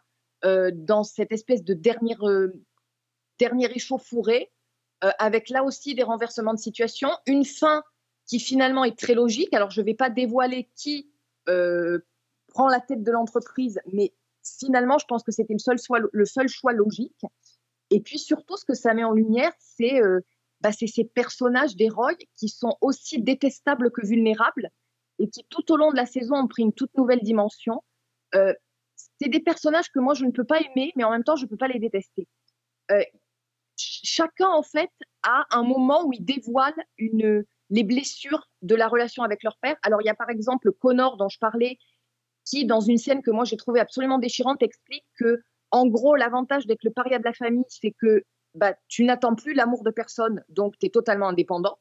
[0.45, 1.73] euh, dans cette espèce de
[2.23, 2.53] euh,
[3.39, 4.51] dernier échauffourée,
[5.03, 7.83] euh, avec là aussi des renversements de situation, une fin
[8.25, 9.53] qui finalement est très logique.
[9.53, 11.09] Alors je ne vais pas dévoiler qui
[11.49, 11.99] euh,
[12.49, 17.25] prend la tête de l'entreprise, mais finalement je pense que c'était le seul, choix, logique.
[17.89, 20.19] Et puis surtout, ce que ça met en lumière, c'est euh,
[20.61, 24.69] bah, c'est ces personnages d'héroïs qui sont aussi détestables que vulnérables
[25.19, 27.83] et qui tout au long de la saison ont pris une toute nouvelle dimension.
[28.35, 28.53] Euh,
[29.19, 31.45] c'est des personnages que moi je ne peux pas aimer, mais en même temps je
[31.45, 32.27] ne peux pas les détester.
[32.91, 33.03] Euh,
[33.77, 34.91] chacun en fait
[35.23, 39.75] a un moment où il dévoile les blessures de la relation avec leur père.
[39.83, 41.77] Alors il y a par exemple Connor dont je parlais,
[42.45, 45.41] qui dans une scène que moi j'ai trouvée absolument déchirante explique que
[45.71, 48.23] en gros l'avantage d'être le paria de la famille, c'est que
[48.57, 51.77] bah, tu n'attends plus l'amour de personne, donc tu es totalement indépendant.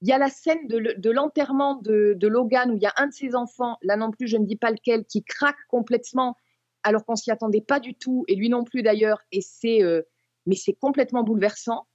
[0.00, 3.12] Il y a la scène de, l'enterrement de, Logan où il y a un de
[3.12, 6.36] ses enfants, là non plus je ne dis pas lequel, qui craque complètement
[6.84, 10.02] alors qu'on s'y attendait pas du tout, et lui non plus d'ailleurs, et c'est euh,
[10.46, 11.86] mais c'est complètement bouleversant.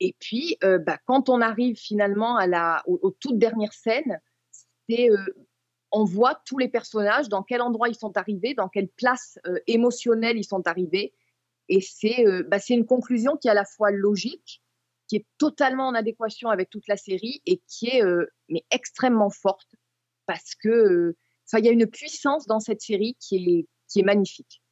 [0.00, 4.20] Et puis euh, bah, quand on arrive finalement à la, aux, aux toutes dernières scènes,
[4.90, 5.16] euh,
[5.92, 10.38] on voit tous les personnages, dans quel endroit ils sont arrivés, dans quelle place émotionnelle
[10.38, 11.12] ils sont arrivés,
[11.68, 14.62] et c'est euh, bah, une conclusion qui est à la fois logique,
[15.08, 19.30] qui est totalement en adéquation avec toute la série et qui est euh, mais extrêmement
[19.30, 19.68] forte
[20.26, 21.16] parce que euh,
[21.54, 24.62] il y a une puissance dans cette série qui est, qui est magnifique.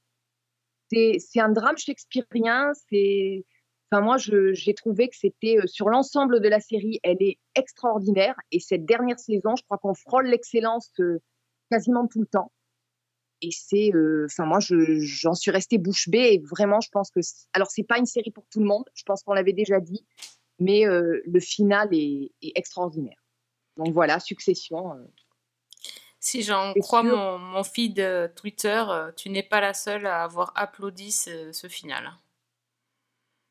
[0.91, 2.73] C'est un drame shakespearien.
[2.89, 3.45] C'est,
[3.91, 8.37] enfin moi, j'ai trouvé que c'était euh, sur l'ensemble de la série, elle est extraordinaire.
[8.53, 10.93] Et cette dernière saison, je crois qu'on frôle l'excellence
[11.71, 12.53] quasiment tout le temps.
[13.43, 16.35] Et c'est, euh, enfin moi, je- j'en suis restée bouche bée.
[16.35, 17.21] Et vraiment, je pense que,
[17.53, 18.85] alors c'est pas une série pour tout le monde.
[18.95, 20.07] Je pense qu'on l'avait déjà dit,
[20.59, 23.19] mais euh, le final est, est extraordinaire.
[23.77, 24.95] Donc voilà, Succession.
[24.95, 25.05] euh,
[26.21, 28.83] Si j'en crois mon, mon feed Twitter,
[29.17, 32.11] tu n'es pas la seule à avoir applaudi ce, ce final.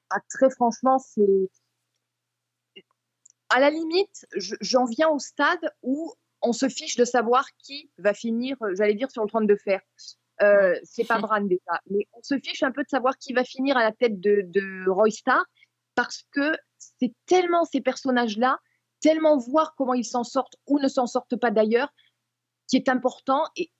[0.09, 1.49] ah, très franchement, c'est
[3.49, 6.13] à la limite, je- j'en viens au stade où
[6.43, 9.55] on se fiche de savoir qui va finir, euh, j'allais dire, sur le trône de
[9.55, 9.81] fer.
[10.41, 13.43] Euh, c'est pas Bran déjà, mais on se fiche un peu de savoir qui va
[13.43, 15.43] finir à la tête de, de Roystar
[15.95, 18.57] parce que c'est tellement ces personnages-là,
[18.99, 21.89] tellement voir comment ils s'en sortent ou ne s'en sortent pas d'ailleurs,
[22.67, 23.43] qui est important.
[23.55, 23.71] Et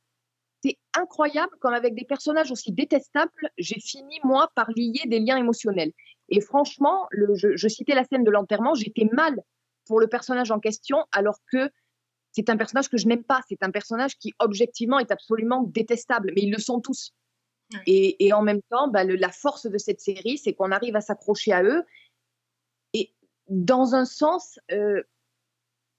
[0.64, 5.38] c'est incroyable comme avec des personnages aussi détestables, j'ai fini moi par lier des liens
[5.38, 5.92] émotionnels.
[6.30, 9.36] Et franchement, le- je, je citais la scène de l'enterrement, j'étais mal
[9.88, 11.70] pour le personnage en question, alors que
[12.34, 13.42] c'est un personnage que je n'aime pas.
[13.48, 17.14] C'est un personnage qui objectivement est absolument détestable, mais ils le sont tous.
[17.88, 20.96] Et, et en même temps, bah, le- la force de cette série, c'est qu'on arrive
[20.96, 21.84] à s'accrocher à eux.
[22.94, 23.14] Et
[23.48, 25.02] dans un sens, euh,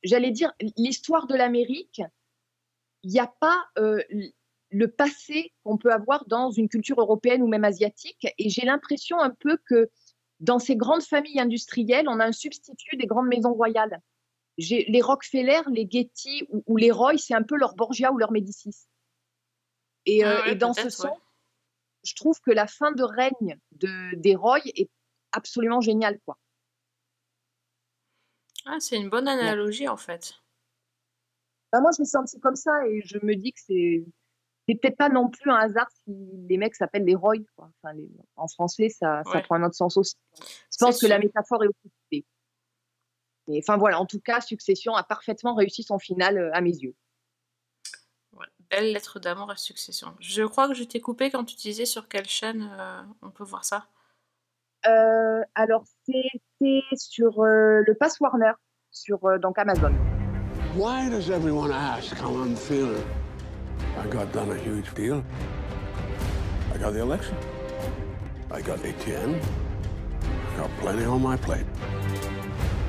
[0.03, 2.03] j'allais dire, l'histoire de l'Amérique,
[3.03, 4.01] il n'y a pas euh,
[4.71, 8.27] le passé qu'on peut avoir dans une culture européenne ou même asiatique.
[8.39, 9.91] Et j'ai l'impression un peu que
[10.41, 14.01] dans ces grandes familles industrielles, on a un substitut des grandes maisons royales.
[14.57, 18.31] Les Rockefeller, les Getty ou, ou les Roy, c'est un peu leur Borgia ou leur
[18.31, 18.87] Médicis.
[20.07, 20.91] Et, Ah euh, ouais, et dans ce ouais.
[20.91, 21.19] sens,
[22.05, 24.91] je trouve que la fin de règne de, des Roy est
[25.33, 26.21] absolument géniale.
[26.25, 26.39] Quoi.
[28.67, 30.35] Ah, c'est une bonne analogie en fait.
[31.73, 34.05] Bah, moi, je l'ai senti comme ça et je me dis que c'est
[34.67, 36.15] c'est peut-être pas non plus un hasard si
[36.49, 37.37] les mecs s'appellent les Roy.
[37.55, 37.71] Quoi.
[37.83, 40.15] Enfin, les- en français, ça, prend un autre sens aussi.
[40.39, 42.25] Je pense que la métaphore est occupée.
[43.49, 46.75] Mais enfin voilà, en tout cas, Succession a parfaitement réussi son final euh, à mes
[46.77, 46.95] yeux.
[48.33, 50.15] Ouais, Belle lettre d'amour à succession.
[50.21, 53.45] Je crois que je t'ai coupé quand tu disais sur quelle chaîne euh, on peut
[53.45, 53.87] voir ça.
[54.87, 58.53] Euh, alors, c'était sur euh, le Pass Warner,
[58.91, 59.93] sur euh, donc Amazon.
[60.77, 63.05] Why does everyone ask how I'm feeling?
[63.97, 65.23] I got done a huge deal.
[66.75, 67.37] I got the election.
[68.51, 69.37] I got ATM.
[69.37, 71.67] I got plenty on my plate.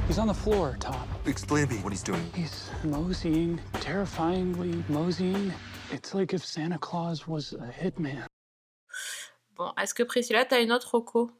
[0.08, 1.08] He's on the floor, Tom.
[1.26, 2.22] Explain to me what he's doing.
[2.36, 5.52] He's moseying, terrifyingly moseying.
[5.92, 8.28] It's like if Santa Claus was a hitman.
[9.56, 11.32] Bon, est-ce que Priscilla, t'as une autre reco?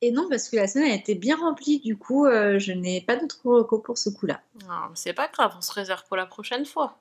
[0.00, 3.02] Et non, parce que la scène a été bien remplie, du coup, euh, je n'ai
[3.02, 4.40] pas d'autre reco pour ce coup-là.
[4.66, 6.98] Non, c'est pas grave, on se réserve pour la prochaine fois.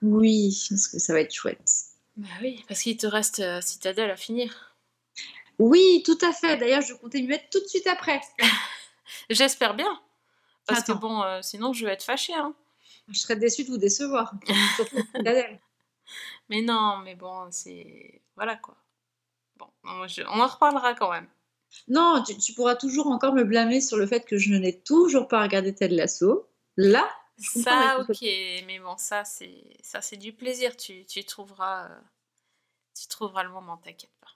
[0.00, 1.70] Oui, parce que ça va être chouette.
[2.16, 4.74] Bah oui, parce qu'il te reste euh, Citadel à finir.
[5.58, 6.56] Oui, tout à fait.
[6.56, 8.22] D'ailleurs, je comptais m'y mettre tout de suite après.
[9.30, 10.00] J'espère bien.
[10.66, 10.94] Parce Attends.
[10.94, 12.34] que bon, euh, sinon je vais être fâchée.
[12.34, 12.54] Hein.
[13.08, 14.32] Je serais déçue de vous décevoir.
[14.76, 14.96] Surtout.
[16.48, 18.20] Mais non, mais bon, c'est.
[18.36, 18.76] Voilà quoi.
[19.56, 19.68] Bon,
[20.08, 21.28] je- on en reparlera quand même.
[21.88, 25.28] Non, tu, tu pourras toujours encore me blâmer sur le fait que je n'ai toujours
[25.28, 26.48] pas regardé Ted Lasso.
[26.76, 27.08] Là,
[27.38, 28.20] je Ça, ok,
[28.66, 30.76] mais bon, ça, c'est ça c'est du plaisir.
[30.76, 32.00] Tu, tu trouveras, euh,
[32.98, 34.28] tu trouveras le moment, t'inquiète pas.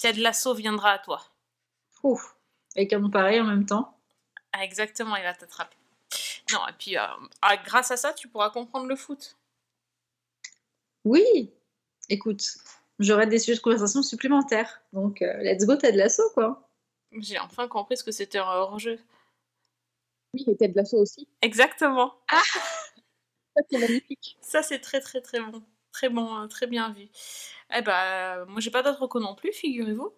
[0.00, 1.22] Ted Lasso viendra à toi.
[2.04, 2.36] Ouf.
[2.76, 3.97] Avec un nom pareil en même temps.
[4.52, 5.76] Ah, exactement, il va t'attraper.
[6.52, 7.06] Non, et puis euh,
[7.42, 9.36] ah, grâce à ça, tu pourras comprendre le foot.
[11.04, 11.52] Oui.
[12.08, 12.42] Écoute,
[12.98, 14.82] j'aurai des sujets de conversation supplémentaires.
[14.92, 16.68] Donc, euh, let's go Ted Lasso, quoi.
[17.12, 18.98] J'ai enfin compris ce que c'était un hors-jeu.
[20.34, 21.28] Oui, et Ted Lasso aussi.
[21.42, 22.14] Exactement.
[22.28, 24.38] Ça, c'est magnifique.
[24.40, 25.62] Ça, c'est très, très, très bon.
[25.92, 27.08] Très bon, euh, très bien vu.
[27.74, 30.12] Eh ben, moi, j'ai pas d'autres recos non plus, figurez-vous.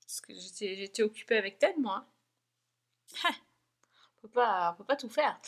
[0.00, 2.06] Parce que j'étais j'étais occupée avec Ted, moi.
[4.28, 5.38] Ah, peut pas, on peut pas tout faire.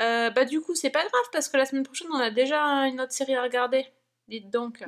[0.00, 2.60] Euh, bah, du coup, c'est pas grave, parce que la semaine prochaine, on a déjà
[2.86, 3.86] une autre série à regarder.
[4.28, 4.82] Dites donc.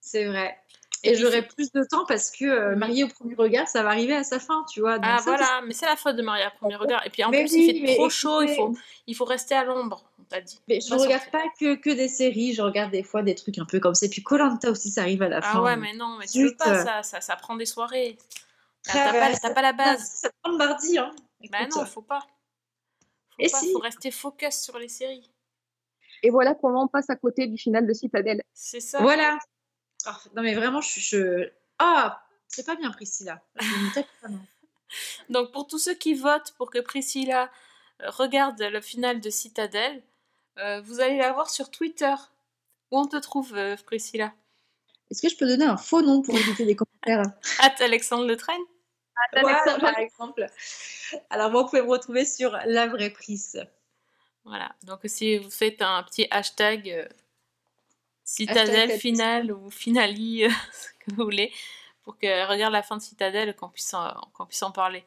[0.00, 0.58] C'est vrai.
[1.02, 4.14] Et j'aurai plus de temps parce que euh, Marié au premier regard, ça va arriver
[4.14, 4.98] à sa fin, tu vois.
[4.98, 7.06] Donc Ah ça, voilà, mais c'est la faute de Maria à premier regard.
[7.06, 8.76] Et puis en Mais plus, oui, il fait trop chaud, il faut,
[9.06, 10.60] il faut rester à l'ombre, on t'a dit.
[10.68, 11.40] Mais je ne regarde sortir.
[11.40, 14.06] pas que, que des séries, je regarde des fois des trucs un peu comme ça.
[14.06, 15.60] Et puis Colanta aussi, ça arrive à la fin.
[15.60, 18.18] Ah ouais, mais non, mais tu veux pas ça, ça, ça prend des soirées.
[18.82, 20.04] T'as Ah bah, pas, pas la base.
[20.04, 21.12] Ça prend le mardi, hein.
[21.50, 21.76] Bah Écoute.
[21.76, 22.26] non, faut pas.
[23.40, 23.72] Faut Et pas, si.
[23.72, 25.30] faut rester focus sur les séries.
[26.22, 28.42] Et voilà comment on passe à côté du final de Citadel.
[28.52, 29.00] C'est ça.
[29.00, 29.38] Voilà.
[30.04, 31.00] Ah, non mais vraiment, je...
[31.00, 31.50] je...
[31.78, 33.42] Ah, c'est pas bien Priscilla.
[35.30, 37.50] Donc pour tous ceux qui votent pour que Priscilla
[38.02, 40.02] euh, regarde le final de Citadel,
[40.58, 42.14] euh, vous allez la voir sur Twitter.
[42.90, 44.34] Où on te trouve, euh, Priscilla?
[45.10, 47.22] Est-ce que je peux donner un faux nom pour éviter les commentaires?
[47.60, 48.58] At Alexandre Le Train?
[49.80, 50.46] Par exemple.
[51.30, 53.64] Alors moi, vous pouvez me retrouver sur La Vraie Prise.
[54.44, 57.06] Voilà, donc si vous faites un petit hashtag euh,
[58.24, 61.52] Citadelle finale ou finale, euh, ce que vous voulez,
[62.02, 65.04] pour qu'elle regarde la fin de Citadelle qu'on puisse, en- qu'on puisse en parler.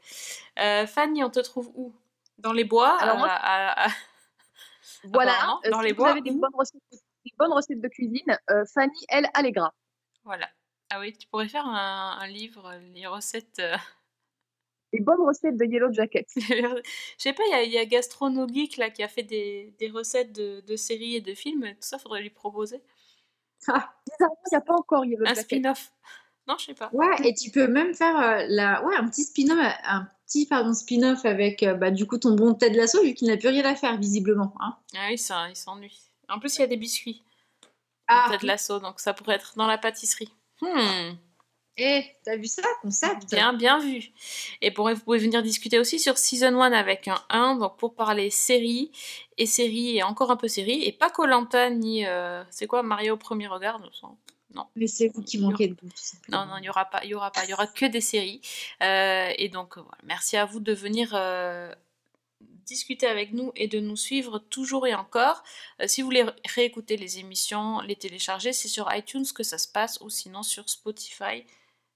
[0.59, 1.93] Euh, Fanny, on te trouve où?
[2.37, 2.97] Dans les bois?
[2.99, 3.91] Alors moi- à- à- à-
[5.05, 6.11] Voilà, euh, dans si les vous bois.
[6.11, 9.73] avez des bonnes recettes, des bonnes recettes de cuisine, euh, Fanny, elle, a les gras.
[10.23, 10.49] Voilà.
[10.89, 13.61] Ah oui, tu pourrais faire un, un livre, euh, les recettes.
[14.93, 16.27] Les bonnes recettes de Yellow Jacket.
[16.35, 16.81] Je
[17.17, 19.73] sais pas, il y a, il y a Gastrono Geek là, qui a fait des,
[19.79, 21.65] des recettes de, de séries et de films.
[21.73, 22.81] Tout ça, faudrait lui proposer.
[23.59, 23.87] Bizarrement,
[24.19, 25.45] il n'y a pas encore Yellow Un Jacket.
[25.45, 25.91] spin-off.
[26.47, 26.89] Non, je sais pas.
[26.93, 28.83] Ouais, et tu peux même faire euh, la...
[28.85, 32.53] ouais, un petit spin-off, un petit pardon, spin-off avec euh, bah, du coup ton bon
[32.53, 34.53] Ted Lasso, vu qu'il n'a plus rien à faire visiblement.
[34.59, 34.75] Hein.
[34.95, 36.01] Ah oui, ça, il s'ennuie.
[36.29, 37.23] En plus, il y a des biscuits.
[38.07, 38.25] Ah.
[38.27, 40.31] Peut-être l'assaut, donc ça pourrait être dans la pâtisserie.
[40.61, 41.13] Hmm.
[41.75, 43.31] Eh, t'as vu ça, concept?
[43.31, 44.11] Bien, bien vu.
[44.61, 47.95] Et bon, vous pouvez venir discuter aussi sur Season 1 avec un 1, donc pour
[47.95, 48.91] parler série,
[49.39, 52.05] et série, et encore un peu série, et pas Colanta ni.
[52.05, 53.79] euh, c'est quoi, Mario au premier regard.
[54.53, 54.67] Non.
[54.75, 55.89] Mais c'est vous qui manquez de goût.
[56.29, 58.01] Non, non, il n'y aura pas, il y aura pas, il y aura que des
[58.01, 58.41] séries.
[58.83, 61.73] Euh, et donc, voilà, merci à vous de venir euh,
[62.67, 65.41] discuter avec nous et de nous suivre toujours et encore.
[65.81, 69.57] Euh, si vous voulez ré- réécouter les émissions, les télécharger, c'est sur iTunes que ça
[69.57, 71.43] se passe ou sinon sur Spotify,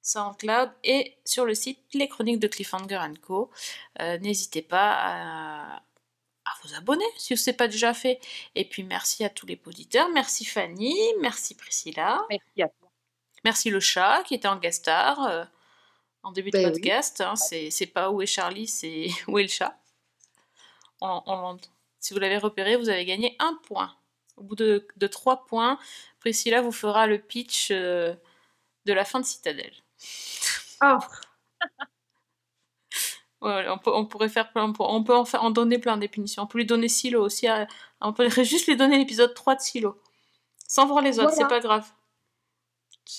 [0.07, 3.51] SoundCloud et sur le site Les Chroniques de Cliffhanger Co.
[3.99, 8.19] Euh, N'hésitez pas à, à vous abonner si ce n'est pas déjà fait.
[8.55, 10.09] Et puis merci à tous les auditeurs.
[10.13, 12.25] Merci Fanny, merci Priscilla.
[12.29, 12.89] Merci à toi.
[13.43, 15.43] Merci le chat qui était en guest star euh,
[16.23, 16.71] en début de Ben oui.
[16.73, 17.21] podcast.
[17.21, 17.35] hein.
[17.35, 19.77] c'est, c'est pas où est Charlie, c'est où est le chat.
[21.01, 21.57] On- on-
[21.99, 23.95] si vous l'avez repéré, vous avez gagné un point.
[24.37, 25.77] Au bout de, de trois points,
[26.19, 28.13] Priscilla vous fera le pitch euh,
[28.85, 29.73] de la fin de Citadelle.
[30.81, 30.97] Oh,
[33.41, 36.07] Ouais, on, peut, on pourrait faire plein, on peut, en, faire- en donner plein des
[36.07, 36.41] punitions.
[36.43, 37.47] On peut lui donner Silo aussi.
[37.47, 37.67] à-
[38.01, 40.01] on peut juste lui donner l'épisode 3 de Silo.
[40.67, 41.37] Sans voir les autres, Voilà.
[41.37, 41.85] c'est pas grave.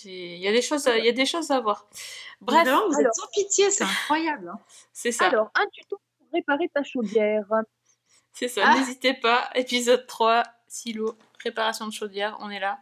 [0.04, 1.88] Il y, a des choses à- il y a des choses à voir.
[2.40, 4.48] Bref, Vraiment, vous alors- êtes sans pitié, c'est incroyable.
[4.52, 4.58] hein.
[4.92, 5.28] c'est ça.
[5.28, 7.44] Alors, un tuto pour réparer ta chaudière.
[8.32, 8.74] C'est ça, Ah.
[8.74, 9.48] n'hésitez pas.
[9.54, 12.78] Épisode 3, silo, réparation de chaudière, on est là.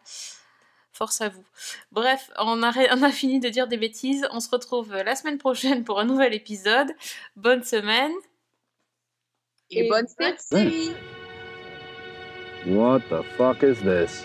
[0.97, 1.45] Force à vous.
[1.93, 4.27] Bref, on a, ré- on a fini de dire des bêtises.
[4.33, 6.89] On se retrouve la semaine prochaine pour un nouvel épisode.
[7.37, 8.13] Bonne semaine.
[9.71, 10.07] Et, bonne
[10.39, 10.93] série.
[12.67, 14.25] What the fuck is this?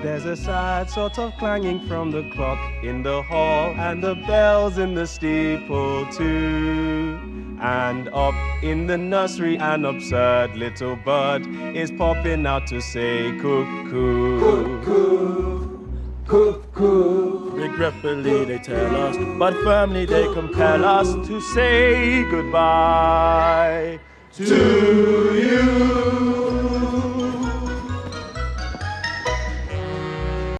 [0.00, 4.78] There's a sad sort of clanging from the clock in the hall and the bells
[4.78, 7.18] in the steeple too.
[7.60, 11.44] And up in the nursery, an absurd little bird
[11.74, 14.38] is popping out to say cuckoo.
[14.38, 15.78] Cuckoo,
[16.26, 17.50] cuckoo.
[17.56, 23.98] Regretfully they tell us, but firmly they compel us to say goodbye
[24.34, 24.44] to
[25.34, 26.37] you.